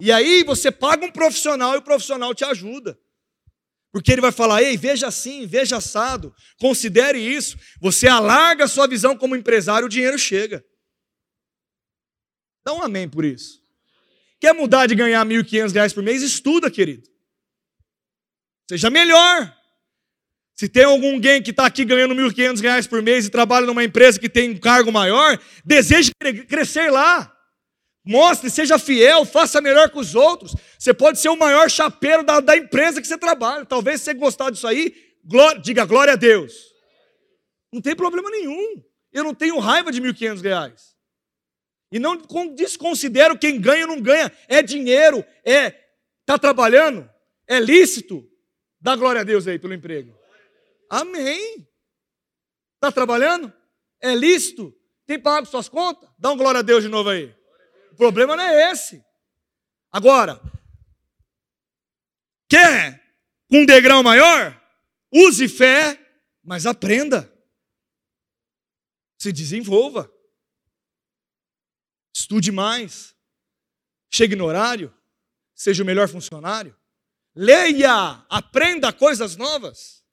[0.00, 2.98] E aí você paga um profissional e o profissional te ajuda.
[3.92, 7.58] Porque ele vai falar: ei, veja assim, veja assado, considere isso.
[7.80, 10.64] Você alarga a sua visão como empresário, o dinheiro chega.
[12.64, 13.60] Dá um amém por isso.
[14.40, 16.22] Quer mudar de ganhar R$ 1.500 por mês?
[16.22, 17.08] Estuda, querido.
[18.68, 19.54] Seja melhor.
[20.54, 24.18] Se tem alguém que está aqui ganhando R$ 1.500 por mês e trabalha numa empresa
[24.18, 26.12] que tem um cargo maior, deseje
[26.48, 27.34] crescer lá.
[28.04, 30.54] Mostre, seja fiel, faça melhor que os outros.
[30.78, 33.64] Você pode ser o maior chapeiro da, da empresa que você trabalha.
[33.64, 34.94] Talvez você gostar disso aí,
[35.24, 36.52] glória, diga glória a Deus.
[37.72, 38.82] Não tem problema nenhum.
[39.12, 40.89] Eu não tenho raiva de R$ 1.500.
[41.90, 42.16] E não
[42.54, 44.32] desconsidero quem ganha ou não ganha.
[44.46, 45.74] É dinheiro, é
[46.20, 47.10] está trabalhando,
[47.46, 48.28] é lícito.
[48.80, 50.16] Dá glória a Deus aí pelo emprego.
[50.88, 51.68] Amém.
[52.76, 53.52] Está trabalhando?
[54.00, 54.74] É lícito?
[55.06, 56.08] Tem pago suas contas?
[56.18, 57.34] Dá um glória a Deus de novo aí.
[57.92, 59.04] O problema não é esse.
[59.90, 60.40] Agora,
[62.48, 63.02] quer
[63.50, 64.58] um degrau maior?
[65.12, 65.98] Use fé,
[66.42, 67.30] mas aprenda.
[69.18, 70.10] Se desenvolva.
[72.30, 73.12] Estude mais.
[74.08, 74.94] Chegue no horário.
[75.52, 76.76] Seja o melhor funcionário.
[77.34, 80.04] Leia, aprenda coisas novas.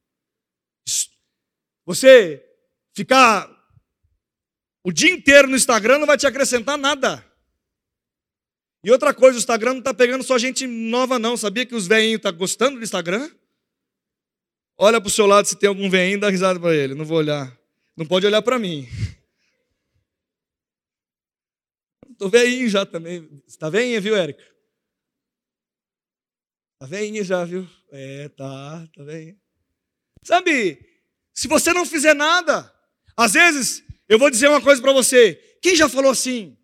[1.85, 2.43] Você
[2.95, 3.47] ficar
[4.83, 7.23] o dia inteiro no Instagram não vai te acrescentar nada.
[8.83, 11.37] E outra coisa, o Instagram não está pegando só gente nova, não.
[11.37, 13.29] Sabia que os veinhos estão tá gostando do Instagram?
[14.75, 16.95] Olha para o seu lado se tem algum veinho, dá risada para ele.
[16.95, 17.55] Não vou olhar.
[17.95, 18.87] Não pode olhar para mim.
[22.17, 23.29] Estou veinho já também.
[23.45, 24.41] Está veinha, viu, Érica?
[26.73, 27.63] Está veinha já, viu?
[27.91, 29.39] É, tá, tá veinha.
[30.25, 30.79] Sabe,
[31.35, 32.73] se você não fizer nada,
[33.15, 35.35] às vezes, eu vou dizer uma coisa para você.
[35.61, 36.57] Quem já falou assim?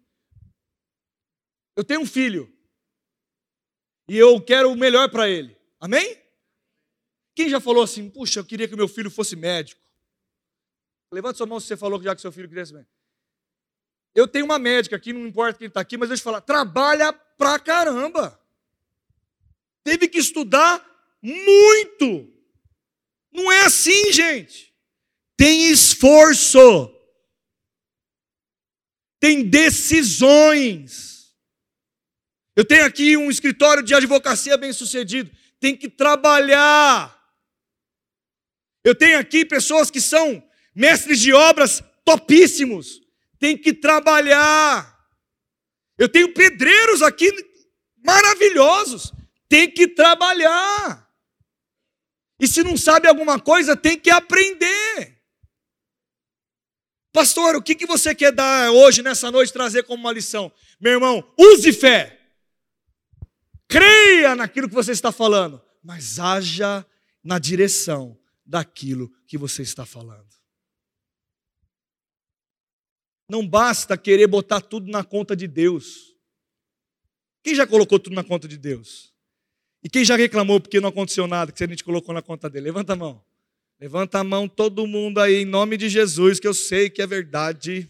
[1.77, 2.51] Eu tenho um filho
[4.09, 5.55] e eu quero o melhor para ele.
[5.79, 6.17] Amém?
[7.35, 8.09] Quem já falou assim?
[8.09, 9.79] Puxa, eu queria que meu filho fosse médico.
[11.11, 12.92] Levante sua mão se você falou já que seu filho queria ser médico.
[14.15, 17.11] Eu tenho uma médica aqui, não importa quem está aqui, mas deixa eu falar, trabalha
[17.11, 18.39] pra caramba.
[19.83, 20.85] Teve que estudar
[21.21, 22.31] muito.
[23.31, 24.73] Não é assim, gente.
[25.35, 26.93] Tem esforço.
[29.19, 31.33] Tem decisões.
[32.55, 35.31] Eu tenho aqui um escritório de advocacia bem sucedido.
[35.59, 37.19] Tem que trabalhar.
[38.83, 40.43] Eu tenho aqui pessoas que são
[40.75, 43.02] mestres de obras topíssimos.
[43.43, 45.05] Tem que trabalhar.
[45.97, 47.29] Eu tenho pedreiros aqui
[48.01, 49.11] maravilhosos.
[49.49, 51.11] Tem que trabalhar.
[52.39, 55.21] E se não sabe alguma coisa, tem que aprender.
[57.11, 60.49] Pastor, o que, você quer dar hoje, nessa noite, trazer como uma lição?
[60.79, 62.17] Meu irmão, use fé,
[63.67, 66.85] creia naquilo que você está falando, mas haja
[67.21, 70.42] na direção daquilo que você está falando.
[73.27, 76.15] Não basta querer botar tudo na conta de Deus.
[77.43, 79.13] Quem já colocou tudo na conta de Deus?
[79.83, 82.65] E quem já reclamou porque não aconteceu nada que a gente colocou na conta dele?
[82.65, 83.23] Levanta a mão.
[83.79, 87.07] Levanta a mão todo mundo aí, em nome de Jesus, que eu sei que é
[87.07, 87.89] verdade.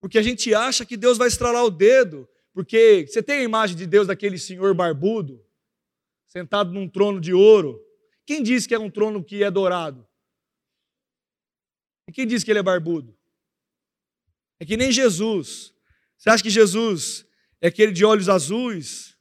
[0.00, 3.76] Porque a gente acha que Deus vai estralar o dedo, porque você tem a imagem
[3.76, 5.40] de Deus daquele senhor barbudo,
[6.26, 7.80] sentado num trono de ouro.
[8.26, 10.04] Quem disse que é um trono que é dourado?
[12.08, 13.16] E quem disse que ele é barbudo?
[14.60, 15.72] É que nem Jesus.
[16.16, 17.26] Você acha que Jesus
[17.60, 19.16] é aquele de olhos azuis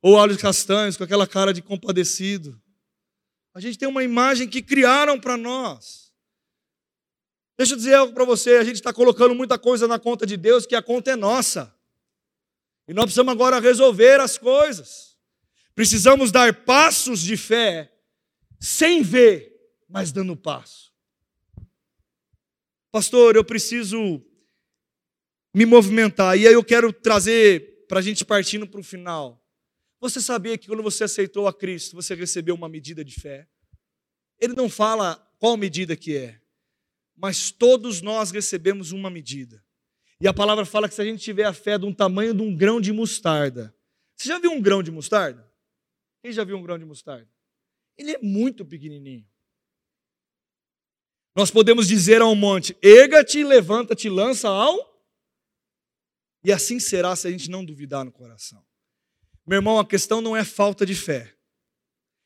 [0.00, 2.60] ou olhos castanhos, com aquela cara de compadecido?
[3.54, 6.12] A gente tem uma imagem que criaram para nós.
[7.56, 10.36] Deixa eu dizer algo para você: a gente está colocando muita coisa na conta de
[10.36, 11.74] Deus, que a conta é nossa.
[12.86, 15.18] E nós precisamos agora resolver as coisas.
[15.74, 17.92] Precisamos dar passos de fé,
[18.58, 19.52] sem ver,
[19.88, 20.92] mas dando passo.
[22.90, 24.24] Pastor, eu preciso
[25.54, 26.38] me movimentar.
[26.38, 29.44] E aí eu quero trazer para a gente partindo para o final.
[30.00, 33.48] Você sabia que quando você aceitou a Cristo, você recebeu uma medida de fé?
[34.38, 36.40] Ele não fala qual medida que é,
[37.16, 39.62] mas todos nós recebemos uma medida.
[40.20, 42.42] E a palavra fala que se a gente tiver a fé de um tamanho de
[42.42, 43.74] um grão de mostarda.
[44.16, 45.48] Você já viu um grão de mostarda?
[46.22, 47.28] Quem já viu um grão de mostarda?
[47.96, 49.26] Ele é muito pequenininho.
[51.38, 54.76] Nós podemos dizer a um monte: erga-te, levanta-te, lança ao.
[56.42, 58.60] E assim será se a gente não duvidar no coração.
[59.46, 61.32] Meu irmão, a questão não é falta de fé.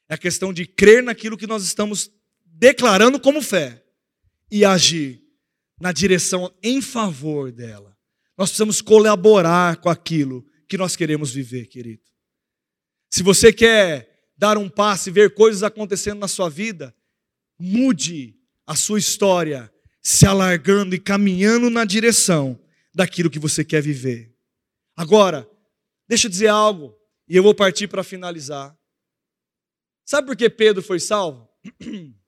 [0.09, 2.11] É a questão de crer naquilo que nós estamos
[2.42, 3.85] declarando como fé
[4.51, 5.22] e agir
[5.79, 7.94] na direção em favor dela.
[8.35, 12.03] Nós precisamos colaborar com aquilo que nós queremos viver, querido.
[13.11, 16.96] Se você quer dar um passo e ver coisas acontecendo na sua vida,
[17.59, 18.40] mude
[18.72, 22.58] a sua história se alargando e caminhando na direção
[22.94, 24.35] daquilo que você quer viver.
[24.96, 25.46] Agora,
[26.08, 28.74] deixa eu dizer algo, e eu vou partir para finalizar.
[30.06, 31.46] Sabe por que Pedro foi salvo?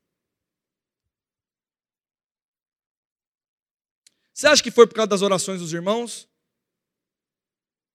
[4.34, 6.28] Você acha que foi por causa das orações dos irmãos?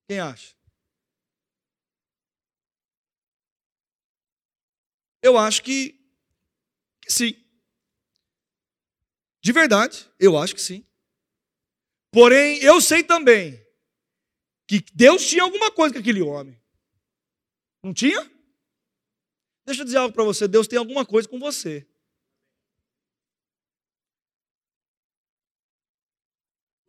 [0.08, 0.56] Quem acha?
[5.22, 6.00] Eu acho que,
[7.02, 7.49] que sim.
[9.42, 10.84] De verdade, eu acho que sim.
[12.12, 13.64] Porém, eu sei também
[14.66, 16.60] que Deus tinha alguma coisa com aquele homem.
[17.82, 18.20] Não tinha?
[19.64, 21.86] Deixa eu dizer algo para você: Deus tem alguma coisa com você.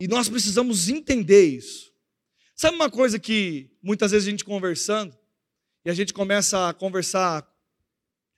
[0.00, 1.92] E nós precisamos entender isso.
[2.56, 5.16] Sabe uma coisa que muitas vezes a gente conversando,
[5.84, 7.48] e a gente começa a conversar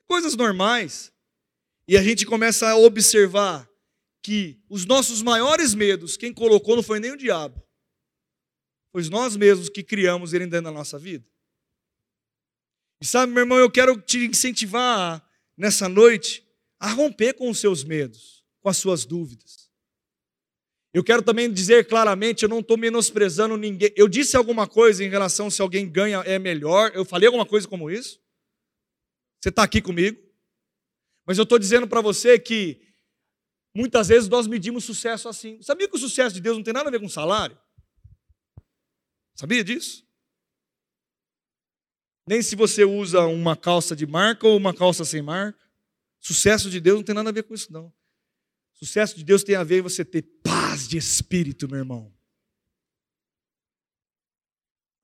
[0.07, 1.13] coisas normais,
[1.89, 3.69] e a gente começa a observar
[4.25, 7.63] que os nossos maiores medos, quem colocou não foi nem o diabo,
[8.91, 11.29] foi nós mesmos que criamos ele dentro da nossa vida.
[13.03, 15.23] E sabe, meu irmão, eu quero te incentivar
[15.55, 16.43] nessa noite
[16.81, 19.71] a romper com os seus medos, com as suas dúvidas.
[20.95, 23.93] Eu quero também dizer claramente, eu não estou menosprezando ninguém.
[23.95, 26.93] Eu disse alguma coisa em relação se alguém ganha é melhor.
[26.95, 28.19] Eu falei alguma coisa como isso?
[29.43, 30.19] Você está aqui comigo?
[31.27, 32.84] Mas eu estou dizendo para você que
[33.75, 35.61] muitas vezes nós medimos sucesso assim.
[35.61, 37.59] Sabia que o sucesso de Deus não tem nada a ver com salário?
[39.35, 40.07] Sabia disso?
[42.27, 45.63] Nem se você usa uma calça de marca ou uma calça sem marca.
[46.21, 47.93] Sucesso de Deus não tem nada a ver com isso, não.
[48.73, 52.15] Sucesso de Deus tem a ver com você ter paz de espírito, meu irmão.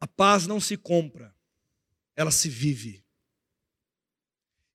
[0.00, 1.36] A paz não se compra,
[2.16, 3.04] ela se vive.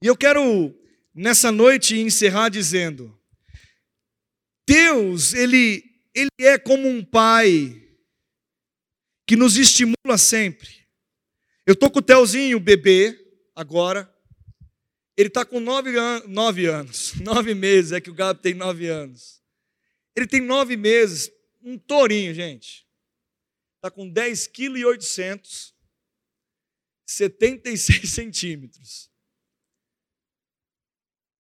[0.01, 0.79] E eu quero,
[1.15, 3.19] nessa noite, encerrar dizendo:
[4.96, 5.84] Deus, Ele,
[6.14, 7.82] Ele é como um pai
[9.28, 10.88] que nos estimula sempre.
[11.66, 13.20] Eu estou com o Telzinho, bebê,
[13.56, 14.12] agora.
[15.18, 18.88] Ele está com nove, an nove anos, nove meses, é que o Gabi tem nove
[18.88, 19.41] anos.
[20.16, 21.32] Ele tem nove meses,
[21.62, 22.86] um tourinho, gente.
[23.78, 25.74] Está com 10 kg e 800,
[27.06, 29.10] 76 centímetros.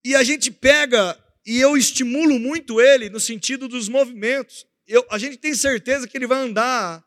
[0.03, 1.13] E a gente pega,
[1.45, 4.65] e eu estimulo muito ele no sentido dos movimentos.
[4.87, 7.05] Eu, a gente tem certeza que ele vai andar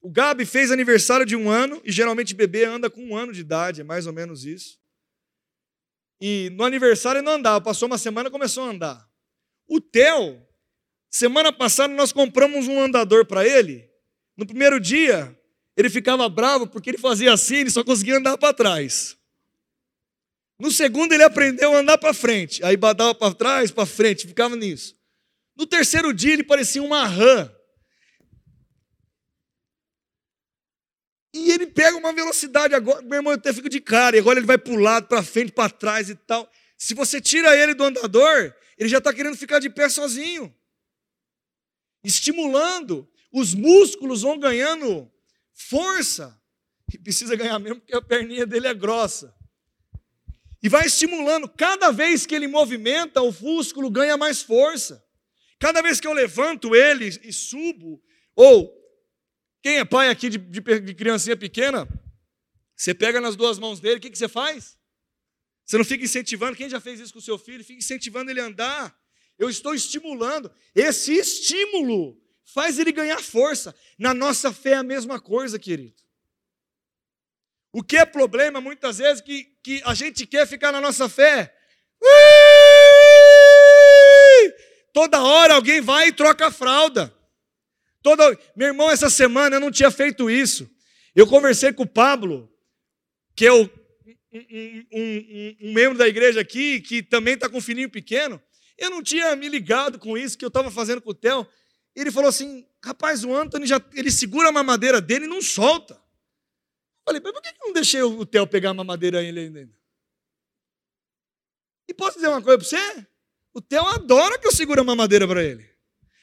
[0.00, 3.40] o Gabi fez aniversário de um ano, e geralmente bebê anda com um ano de
[3.40, 4.78] idade, é mais ou menos isso.
[6.20, 9.08] E no aniversário ele não andava, passou uma semana e começou a andar.
[9.66, 10.40] O Theo,
[11.10, 13.88] semana passada nós compramos um andador para ele.
[14.36, 15.36] No primeiro dia,
[15.76, 19.17] ele ficava bravo porque ele fazia assim, ele só conseguia andar para trás.
[20.58, 22.64] No segundo, ele aprendeu a andar para frente.
[22.64, 24.96] Aí badava para trás, para frente, ficava nisso.
[25.56, 27.50] No terceiro dia, ele parecia uma rã.
[31.32, 34.38] E ele pega uma velocidade agora, meu irmão, eu até fico de cara, e agora
[34.38, 36.50] ele vai para o lado, para frente, para trás e tal.
[36.76, 40.52] Se você tira ele do andador, ele já está querendo ficar de pé sozinho.
[42.02, 45.10] Estimulando, os músculos vão ganhando
[45.52, 46.40] força.
[46.92, 49.34] E precisa ganhar mesmo porque a perninha dele é grossa.
[50.62, 51.48] E vai estimulando.
[51.48, 55.04] Cada vez que ele movimenta, o músculo ganha mais força.
[55.58, 58.02] Cada vez que eu levanto ele e subo,
[58.34, 58.72] ou
[59.62, 61.88] quem é pai aqui de, de, de criancinha pequena,
[62.76, 64.78] você pega nas duas mãos dele, o que, que você faz?
[65.64, 67.64] Você não fica incentivando, quem já fez isso com o seu filho?
[67.64, 68.96] Fica incentivando ele a andar.
[69.38, 70.50] Eu estou estimulando.
[70.74, 72.16] Esse estímulo
[72.54, 73.74] faz ele ganhar força.
[73.98, 75.94] Na nossa fé é a mesma coisa, querido.
[77.78, 81.54] O que é problema muitas vezes que, que a gente quer ficar na nossa fé.
[84.92, 87.14] Toda hora alguém vai e troca a fralda.
[88.02, 88.36] Toda...
[88.56, 90.68] Meu irmão, essa semana eu não tinha feito isso.
[91.14, 92.52] Eu conversei com o Pablo,
[93.36, 93.68] que é o, um,
[94.32, 98.42] um, um, um membro da igreja aqui, que também está com um filhinho pequeno.
[98.76, 101.46] Eu não tinha me ligado com isso que eu estava fazendo com o Theo.
[101.94, 105.96] Ele falou assim: rapaz, o Anthony já ele segura a mamadeira dele e não solta.
[107.08, 109.66] Falei, mas por que não deixei o Theo pegar a mamadeira ele ainda?
[111.88, 113.06] E posso dizer uma coisa para você?
[113.54, 115.66] O Theo adora que eu segure a mamadeira para ele.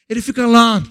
[0.07, 0.83] Ele fica lá.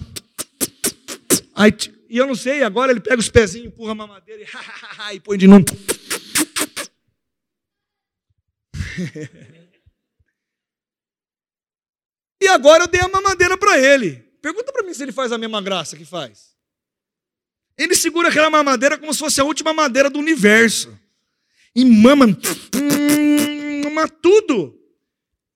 [1.55, 1.71] Aí,
[2.09, 4.47] e eu não sei, agora ele pega os pezinhos, empurra a mamadeira e,
[5.15, 5.63] e põe de novo.
[12.43, 14.17] e agora eu dei a mamadeira para ele.
[14.41, 16.54] Pergunta para mim se ele faz a mesma graça que faz.
[17.77, 20.97] Ele segura aquela mamadeira como se fosse a última madeira do universo.
[21.75, 22.27] E mama,
[23.83, 24.79] mama tudo.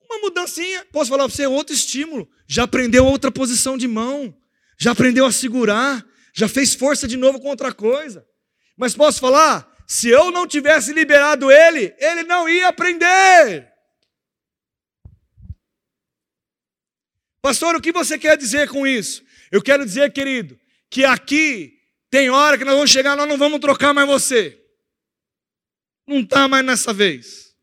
[0.02, 2.30] Uma mudancinha, posso falar para você, outro estímulo.
[2.48, 4.36] Já aprendeu outra posição de mão.
[4.78, 6.06] Já aprendeu a segurar.
[6.34, 8.26] Já fez força de novo com outra coisa.
[8.76, 13.70] Mas posso falar, se eu não tivesse liberado ele, ele não ia aprender.
[17.42, 19.24] Pastor, o que você quer dizer com isso?
[19.52, 20.60] Eu quero dizer, querido,
[20.90, 21.79] que aqui
[22.10, 24.60] tem hora que nós vamos chegar, nós não vamos trocar mais você.
[26.08, 27.56] Não está mais nessa vez.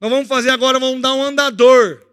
[0.00, 2.06] Nós vamos fazer agora, vamos dar um andador.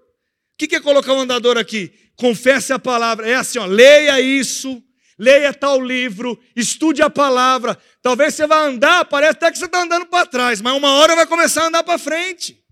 [0.54, 1.94] O que é colocar um andador aqui?
[2.16, 3.30] Confesse a palavra.
[3.30, 4.82] É assim, ó, leia isso,
[5.20, 7.78] leia tal livro, estude a palavra.
[8.02, 11.16] Talvez você vá andar, parece até que você está andando para trás, mas uma hora
[11.16, 12.64] vai começar a andar para frente.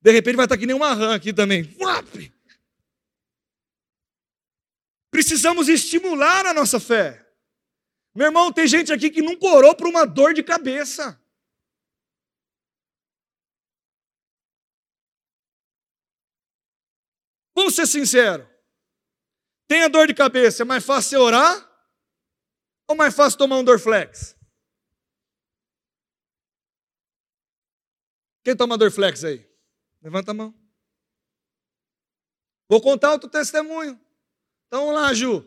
[0.00, 1.68] De repente vai estar tá que nem uma rã aqui também.
[1.80, 2.32] Uap!
[5.10, 7.19] Precisamos estimular a nossa fé.
[8.14, 11.20] Meu irmão, tem gente aqui que nunca orou por uma dor de cabeça.
[17.54, 18.48] Vamos ser sinceros.
[19.68, 21.70] Tem a dor de cabeça, é mais fácil você orar
[22.88, 24.36] ou mais fácil tomar um Dorflex?
[28.42, 29.48] Quem toma Dorflex aí?
[30.02, 30.54] Levanta a mão.
[32.68, 34.00] Vou contar outro testemunho.
[34.66, 35.46] Então vamos lá, Ju.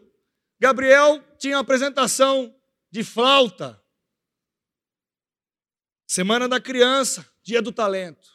[0.64, 2.56] Gabriel tinha apresentação
[2.90, 3.84] de flauta.
[6.08, 8.26] Semana da criança, dia do talento.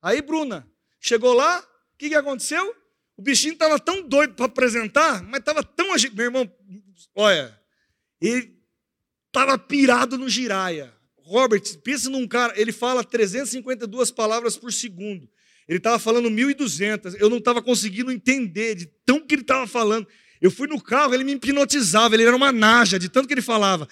[0.00, 2.72] Aí, Bruna, chegou lá, o que, que aconteceu?
[3.16, 6.16] O bichinho estava tão doido para apresentar, mas estava tão agitado.
[6.16, 6.56] Meu irmão,
[7.16, 7.60] olha,
[8.20, 8.56] ele
[9.26, 10.96] estava pirado no giraia.
[11.16, 15.28] Robert, pensa num cara, ele fala 352 palavras por segundo.
[15.66, 17.16] Ele estava falando 1.200.
[17.18, 20.06] Eu não estava conseguindo entender de tão que ele estava falando.
[20.40, 23.42] Eu fui no carro, ele me hipnotizava, ele era uma naja, de tanto que ele
[23.42, 23.88] falava.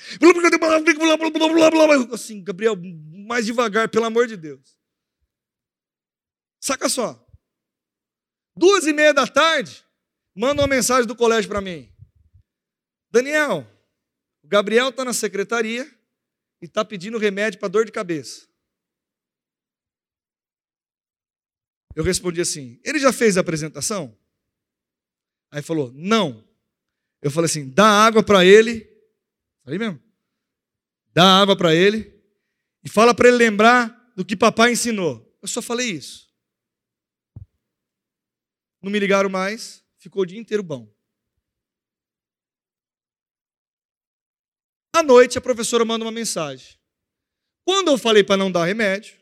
[2.12, 2.76] Assim, Gabriel,
[3.26, 4.78] mais devagar, pelo amor de Deus.
[6.60, 7.24] Saca só.
[8.56, 9.84] Duas e meia da tarde,
[10.34, 11.92] manda uma mensagem do colégio para mim.
[13.10, 13.66] Daniel,
[14.42, 15.84] o Gabriel está na secretaria
[16.62, 18.48] e está pedindo remédio para dor de cabeça.
[21.94, 24.16] Eu respondi assim: ele já fez a apresentação?
[25.50, 26.46] Aí falou: não.
[27.22, 28.88] Eu falei assim: dá água para ele.
[29.64, 30.02] Falei mesmo.
[31.12, 32.14] Dá água para ele
[32.84, 35.26] e fala para ele lembrar do que papai ensinou.
[35.40, 36.32] Eu só falei isso.
[38.82, 40.94] Não me ligaram mais, ficou o dia inteiro bom.
[44.94, 46.78] À noite, a professora manda uma mensagem.
[47.64, 49.20] Quando eu falei para não dar remédio,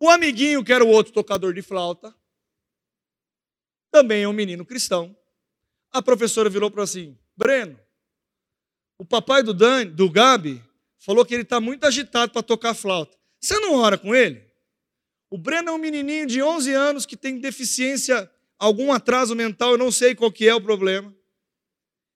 [0.00, 2.16] o amiguinho, que era o outro tocador de flauta,
[3.94, 5.16] também é um menino cristão.
[5.92, 7.78] A professora virou para assim: Breno,
[8.98, 10.60] o papai do, Dan, do Gabi
[10.98, 13.16] falou que ele está muito agitado para tocar flauta.
[13.40, 14.44] Você não ora com ele?
[15.30, 18.28] O Breno é um menininho de 11 anos que tem deficiência,
[18.58, 21.14] algum atraso mental, eu não sei qual que é o problema.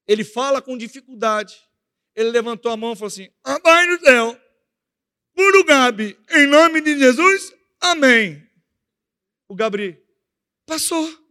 [0.04, 1.54] Ele fala com dificuldade.
[2.12, 3.28] Ele levantou a mão e falou assim:
[3.62, 4.36] Pai do céu,
[5.32, 8.44] por o Gabi, em nome de Jesus, amém.
[9.48, 9.96] O Gabriel
[10.66, 11.27] passou.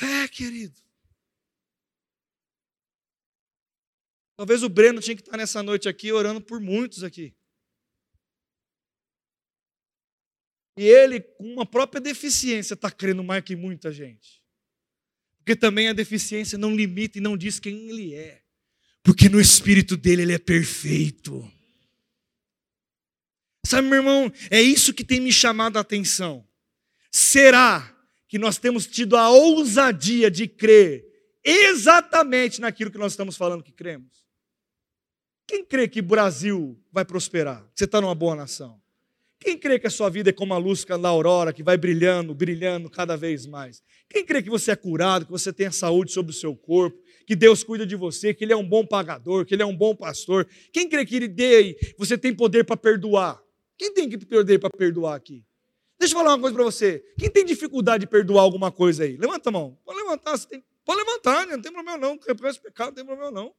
[0.00, 0.80] Fé, querido.
[4.34, 7.36] Talvez o Breno tinha que estar nessa noite aqui orando por muitos aqui.
[10.78, 14.42] E ele, com uma própria deficiência, está crendo mais que muita gente.
[15.36, 18.42] Porque também a deficiência não limita e não diz quem ele é.
[19.02, 21.46] Porque no espírito dele ele é perfeito.
[23.66, 26.48] Sabe, meu irmão, é isso que tem me chamado a atenção.
[27.12, 27.99] Será
[28.30, 31.04] que nós temos tido a ousadia de crer
[31.44, 34.24] exatamente naquilo que nós estamos falando que cremos?
[35.48, 37.64] Quem crê que o Brasil vai prosperar?
[37.74, 38.80] Que você está numa boa nação?
[39.40, 42.32] Quem crê que a sua vida é como a luz da aurora, que vai brilhando,
[42.32, 43.82] brilhando cada vez mais?
[44.08, 47.02] Quem crê que você é curado, que você tem a saúde sobre o seu corpo,
[47.26, 49.76] que Deus cuida de você, que Ele é um bom pagador, que Ele é um
[49.76, 50.46] bom pastor?
[50.72, 53.42] Quem crê que Ele dê, você tem poder para perdoar?
[53.76, 55.44] Quem tem poder para perdoar aqui?
[56.00, 57.04] Deixa eu falar uma coisa para você.
[57.18, 59.18] Quem tem dificuldade de perdoar alguma coisa aí?
[59.18, 59.78] Levanta a mão.
[59.84, 60.64] Pode levantar, tem...
[60.82, 62.18] pode levantar, não tem problema não.
[62.26, 63.54] Reconhece pecado, não tem problema não.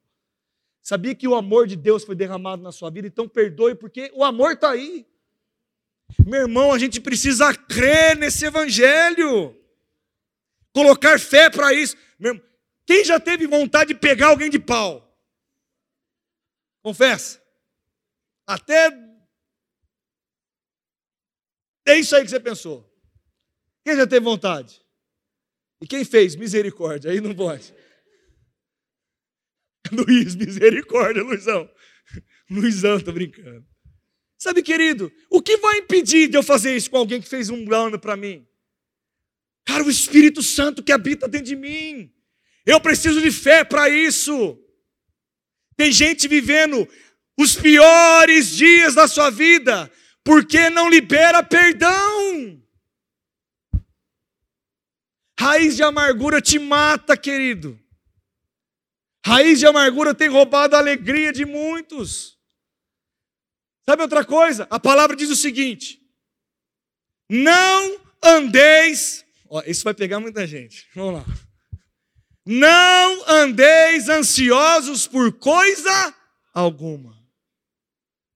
[0.81, 4.23] Sabia que o amor de Deus foi derramado na sua vida, então perdoe, porque o
[4.23, 5.05] amor está aí.
[6.25, 9.55] Meu irmão, a gente precisa crer nesse evangelho.
[10.73, 11.95] Colocar fé para isso.
[12.19, 12.41] Irmão,
[12.87, 15.15] quem já teve vontade de pegar alguém de pau?
[16.81, 17.39] Confessa.
[18.47, 19.10] Até
[22.01, 22.87] isso aí que você pensou.
[23.83, 24.81] Quem já teve vontade?
[25.81, 26.35] E quem fez?
[26.35, 27.11] Misericórdia.
[27.11, 27.73] Aí não pode.
[29.91, 31.69] Luiz, misericórdia, Luizão.
[32.49, 33.65] Luizão, tô brincando.
[34.37, 37.65] Sabe, querido, o que vai impedir de eu fazer isso com alguém que fez um
[37.65, 38.47] plano para mim?
[39.65, 42.11] Cara, o Espírito Santo que habita dentro de mim.
[42.65, 44.59] Eu preciso de fé para isso.
[45.75, 46.87] Tem gente vivendo
[47.37, 49.91] os piores dias da sua vida
[50.23, 52.61] porque não libera perdão.
[55.39, 57.79] Raiz de amargura te mata, querido.
[59.25, 62.37] Raiz de amargura tem roubado a alegria de muitos.
[63.83, 64.67] Sabe outra coisa?
[64.69, 65.99] A palavra diz o seguinte:
[67.29, 69.25] não andeis.
[69.49, 70.87] Ó, isso vai pegar muita gente.
[70.93, 71.25] Vamos lá.
[72.45, 76.15] Não andeis ansiosos por coisa
[76.53, 77.17] alguma.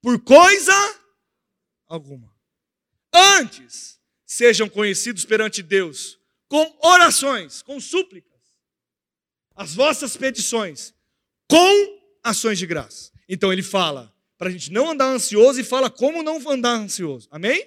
[0.01, 1.04] Por coisa alguma.
[3.13, 8.31] Antes, sejam conhecidos perante Deus com orações, com súplicas,
[9.55, 10.93] as vossas petições,
[11.49, 13.11] com ações de graça.
[13.27, 17.27] Então ele fala: para a gente não andar ansioso e fala como não andar ansioso.
[17.31, 17.65] Amém?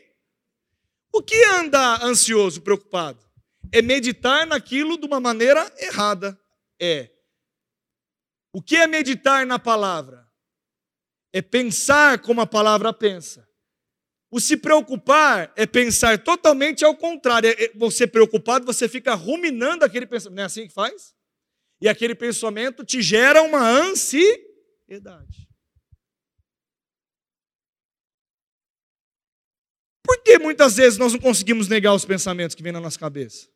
[1.12, 3.18] O que é andar ansioso, preocupado?
[3.72, 6.38] É meditar naquilo de uma maneira errada.
[6.80, 7.10] É.
[8.52, 10.28] O que é meditar na palavra?
[11.32, 13.47] É pensar como a palavra pensa.
[14.30, 17.48] O se preocupar é pensar totalmente ao contrário.
[17.48, 20.36] É, é você preocupado, você fica ruminando aquele pensamento.
[20.36, 21.14] Não é assim que faz?
[21.80, 25.48] E aquele pensamento te gera uma ansiedade.
[30.04, 33.48] Por que muitas vezes nós não conseguimos negar os pensamentos que vêm na nossa cabeça?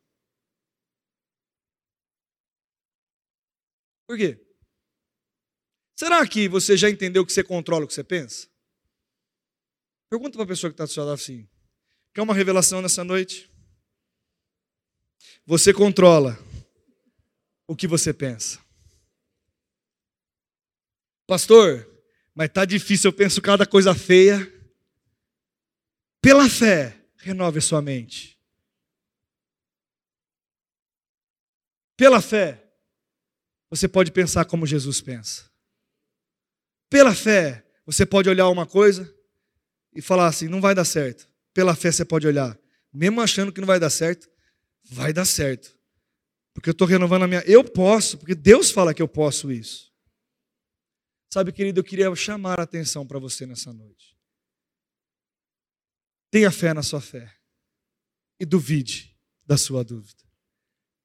[4.07, 4.39] Por quê?
[5.97, 8.52] Será que você já entendeu que você controla o que você pensa?
[10.13, 11.49] Pergunta para a pessoa que está do seu lado assim:
[12.13, 13.51] quer uma revelação nessa noite?
[15.43, 16.37] Você controla
[17.65, 18.63] o que você pensa.
[21.25, 21.89] Pastor,
[22.35, 24.37] mas está difícil, eu penso cada coisa feia.
[26.21, 28.39] Pela fé, renove a sua mente.
[31.97, 32.71] Pela fé,
[33.67, 35.51] você pode pensar como Jesus pensa.
[36.87, 39.11] Pela fé, você pode olhar uma coisa
[39.95, 41.29] e falar assim: não vai dar certo.
[41.53, 42.57] Pela fé, você pode olhar,
[42.91, 44.29] mesmo achando que não vai dar certo,
[44.83, 45.77] vai dar certo.
[46.53, 47.41] Porque eu estou renovando a minha.
[47.41, 49.91] Eu posso, porque Deus fala que eu posso isso.
[51.31, 54.15] Sabe, querido, eu queria chamar a atenção para você nessa noite.
[56.29, 57.31] Tenha fé na sua fé
[58.39, 59.15] e duvide
[59.45, 60.23] da sua dúvida.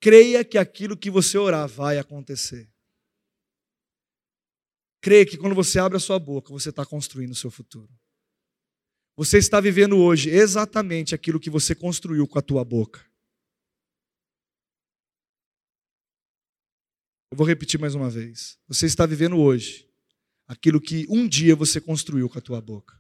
[0.00, 2.70] Creia que aquilo que você orar vai acontecer.
[5.00, 7.90] Creia que quando você abre a sua boca, você está construindo o seu futuro.
[9.18, 13.04] Você está vivendo hoje exatamente aquilo que você construiu com a tua boca.
[17.28, 18.60] Eu vou repetir mais uma vez.
[18.68, 19.90] Você está vivendo hoje
[20.46, 22.96] aquilo que um dia você construiu com a tua boca.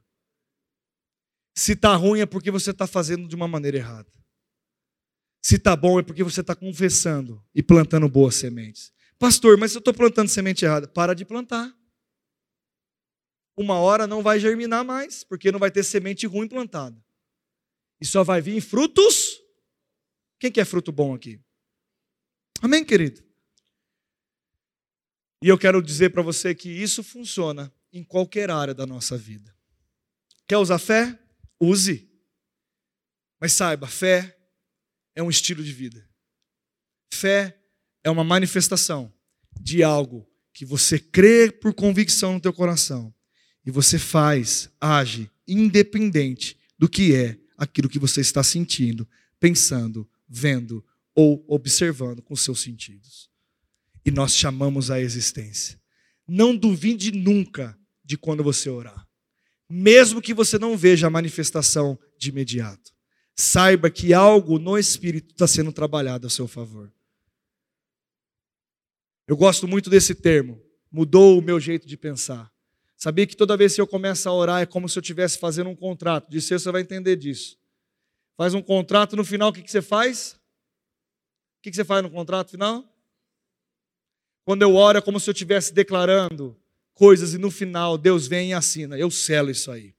[1.56, 4.10] Se está ruim é porque você está fazendo de uma maneira errada.
[5.40, 8.92] Se está bom é porque você está confessando e plantando boas sementes.
[9.20, 11.77] Pastor, mas eu estou plantando semente errada, para de plantar.
[13.58, 16.96] Uma hora não vai germinar mais, porque não vai ter semente ruim plantada.
[18.00, 19.42] E só vai vir frutos.
[20.38, 21.40] Quem quer fruto bom aqui?
[22.62, 23.20] Amém, querido?
[25.42, 29.52] E eu quero dizer para você que isso funciona em qualquer área da nossa vida.
[30.46, 31.18] Quer usar fé?
[31.60, 32.08] Use.
[33.40, 34.38] Mas saiba, fé
[35.16, 36.08] é um estilo de vida.
[37.12, 37.60] Fé
[38.04, 39.12] é uma manifestação
[39.60, 43.12] de algo que você crê por convicção no teu coração
[43.68, 49.06] e você faz, age independente do que é aquilo que você está sentindo,
[49.38, 50.82] pensando, vendo
[51.14, 53.28] ou observando com seus sentidos
[54.06, 55.78] e nós chamamos a existência.
[56.26, 59.06] Não duvide nunca de quando você orar,
[59.68, 62.90] mesmo que você não veja a manifestação de imediato.
[63.36, 66.90] Saiba que algo no Espírito está sendo trabalhado a seu favor.
[69.26, 70.58] Eu gosto muito desse termo,
[70.90, 72.50] mudou o meu jeito de pensar.
[72.98, 75.70] Sabia que toda vez que eu começo a orar é como se eu estivesse fazendo
[75.70, 76.28] um contrato.
[76.28, 77.56] Disse, você vai entender disso.
[78.36, 80.32] Faz um contrato, no final o que, que você faz?
[80.32, 82.84] O que, que você faz no contrato final?
[84.44, 86.60] Quando eu oro é como se eu estivesse declarando
[86.92, 88.98] coisas e no final Deus vem e assina.
[88.98, 89.94] Eu selo isso aí.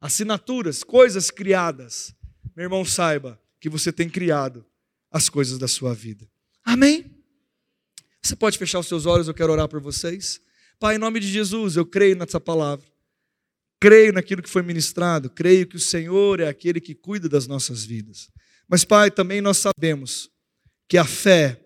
[0.00, 2.14] Assinaturas, coisas criadas.
[2.54, 4.64] Meu irmão, saiba que você tem criado
[5.10, 6.30] as coisas da sua vida.
[6.64, 7.18] Amém?
[8.22, 10.40] Você pode fechar os seus olhos, eu quero orar por vocês.
[10.78, 12.86] Pai, em nome de Jesus, eu creio nessa palavra.
[13.80, 17.84] Creio naquilo que foi ministrado, creio que o Senhor é aquele que cuida das nossas
[17.84, 18.28] vidas.
[18.68, 20.28] Mas, Pai, também nós sabemos
[20.88, 21.64] que a fé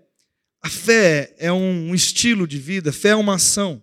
[0.62, 3.82] a fé é um estilo de vida, fé é uma ação.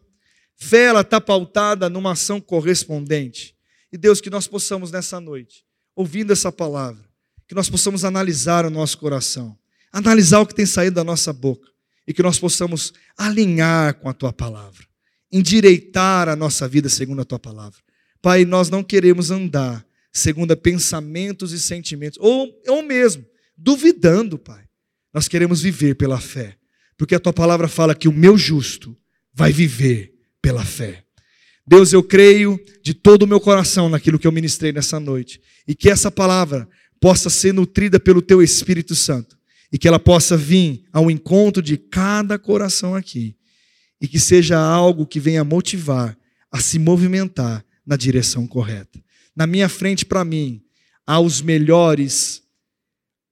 [0.56, 3.54] Fé ela está pautada numa ação correspondente.
[3.92, 7.04] E Deus, que nós possamos nessa noite, ouvindo essa palavra,
[7.46, 9.58] que nós possamos analisar o nosso coração,
[9.92, 11.68] analisar o que tem saído da nossa boca,
[12.08, 14.88] e que nós possamos alinhar com a tua palavra,
[15.32, 17.80] endireitar a nossa vida segundo a tua palavra.
[18.22, 23.26] Pai, nós não queremos andar segundo pensamentos e sentimentos, ou, ou mesmo
[23.58, 24.64] duvidando, Pai.
[25.14, 26.60] Nós queremos viver pela fé
[27.00, 28.94] porque a tua palavra fala que o meu justo
[29.34, 31.06] vai viver pela fé.
[31.66, 35.74] Deus, eu creio de todo o meu coração naquilo que eu ministrei nessa noite, e
[35.74, 36.68] que essa palavra
[37.00, 39.38] possa ser nutrida pelo teu Espírito Santo,
[39.72, 43.34] e que ela possa vir ao encontro de cada coração aqui,
[44.02, 46.18] e que seja algo que venha motivar
[46.52, 49.00] a se movimentar na direção correta.
[49.36, 50.62] Na minha frente, para mim,
[51.06, 52.44] há os melhores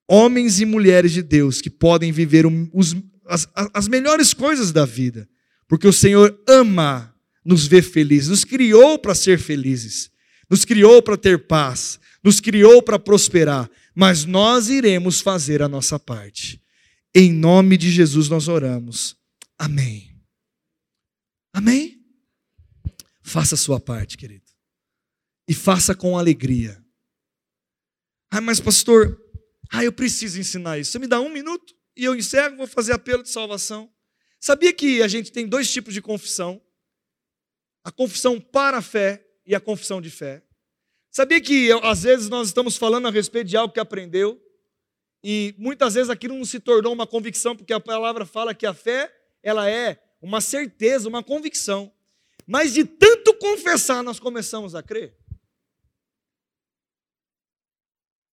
[0.08, 2.96] homens e mulheres de Deus que podem viver os,
[3.26, 5.28] as, as melhores coisas da vida,
[5.68, 7.14] porque o Senhor ama
[7.44, 10.10] nos ver felizes, nos criou para ser felizes,
[10.50, 15.98] nos criou para ter paz, nos criou para prosperar, mas nós iremos fazer a nossa
[15.98, 16.60] parte.
[17.14, 19.16] Em nome de Jesus nós oramos.
[19.58, 20.07] Amém.
[21.58, 22.02] Amém?
[23.22, 24.46] Faça a sua parte, querido.
[25.46, 26.82] E faça com alegria.
[28.30, 29.20] Ah, mas pastor,
[29.70, 30.92] ah, eu preciso ensinar isso.
[30.92, 31.78] Você me dá um minuto?
[31.98, 33.92] e eu encerro, vou fazer apelo de salvação.
[34.40, 36.62] Sabia que a gente tem dois tipos de confissão?
[37.82, 40.44] A confissão para a fé e a confissão de fé.
[41.10, 44.40] Sabia que às vezes nós estamos falando a respeito de algo que aprendeu
[45.24, 48.72] e muitas vezes aquilo não se tornou uma convicção porque a palavra fala que a
[48.72, 51.92] fé ela é uma certeza, uma convicção.
[52.46, 55.16] Mas de tanto confessar nós começamos a crer.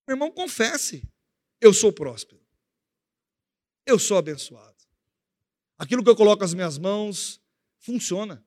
[0.07, 1.03] Meu irmão, confesse.
[1.59, 2.45] Eu sou próspero
[3.85, 4.75] eu sou abençoado.
[5.77, 7.39] Aquilo que eu coloco as minhas mãos
[7.77, 8.43] funciona.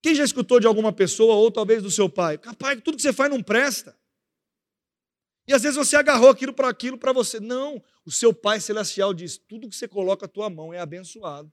[0.00, 3.12] Quem já escutou de alguma pessoa, ou talvez do seu pai, capaz, tudo que você
[3.12, 3.98] faz não presta.
[5.46, 7.40] E às vezes você agarrou aquilo para aquilo para você.
[7.40, 11.52] Não, o seu pai celestial diz: tudo que você coloca a tua mão é abençoado.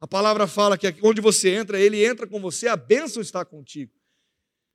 [0.00, 3.92] A palavra fala que onde você entra, ele entra com você, a bênção está contigo.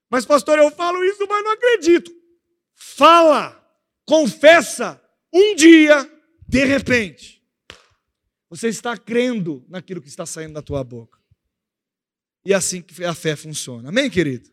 [0.09, 2.11] Mas, pastor, eu falo isso, mas não acredito.
[2.75, 3.59] Fala,
[4.05, 5.01] confessa,
[5.33, 6.09] um dia
[6.47, 7.43] de repente,
[8.47, 11.19] você está crendo naquilo que está saindo da tua boca.
[12.45, 13.89] E é assim que a fé funciona.
[13.89, 14.52] Amém, querido?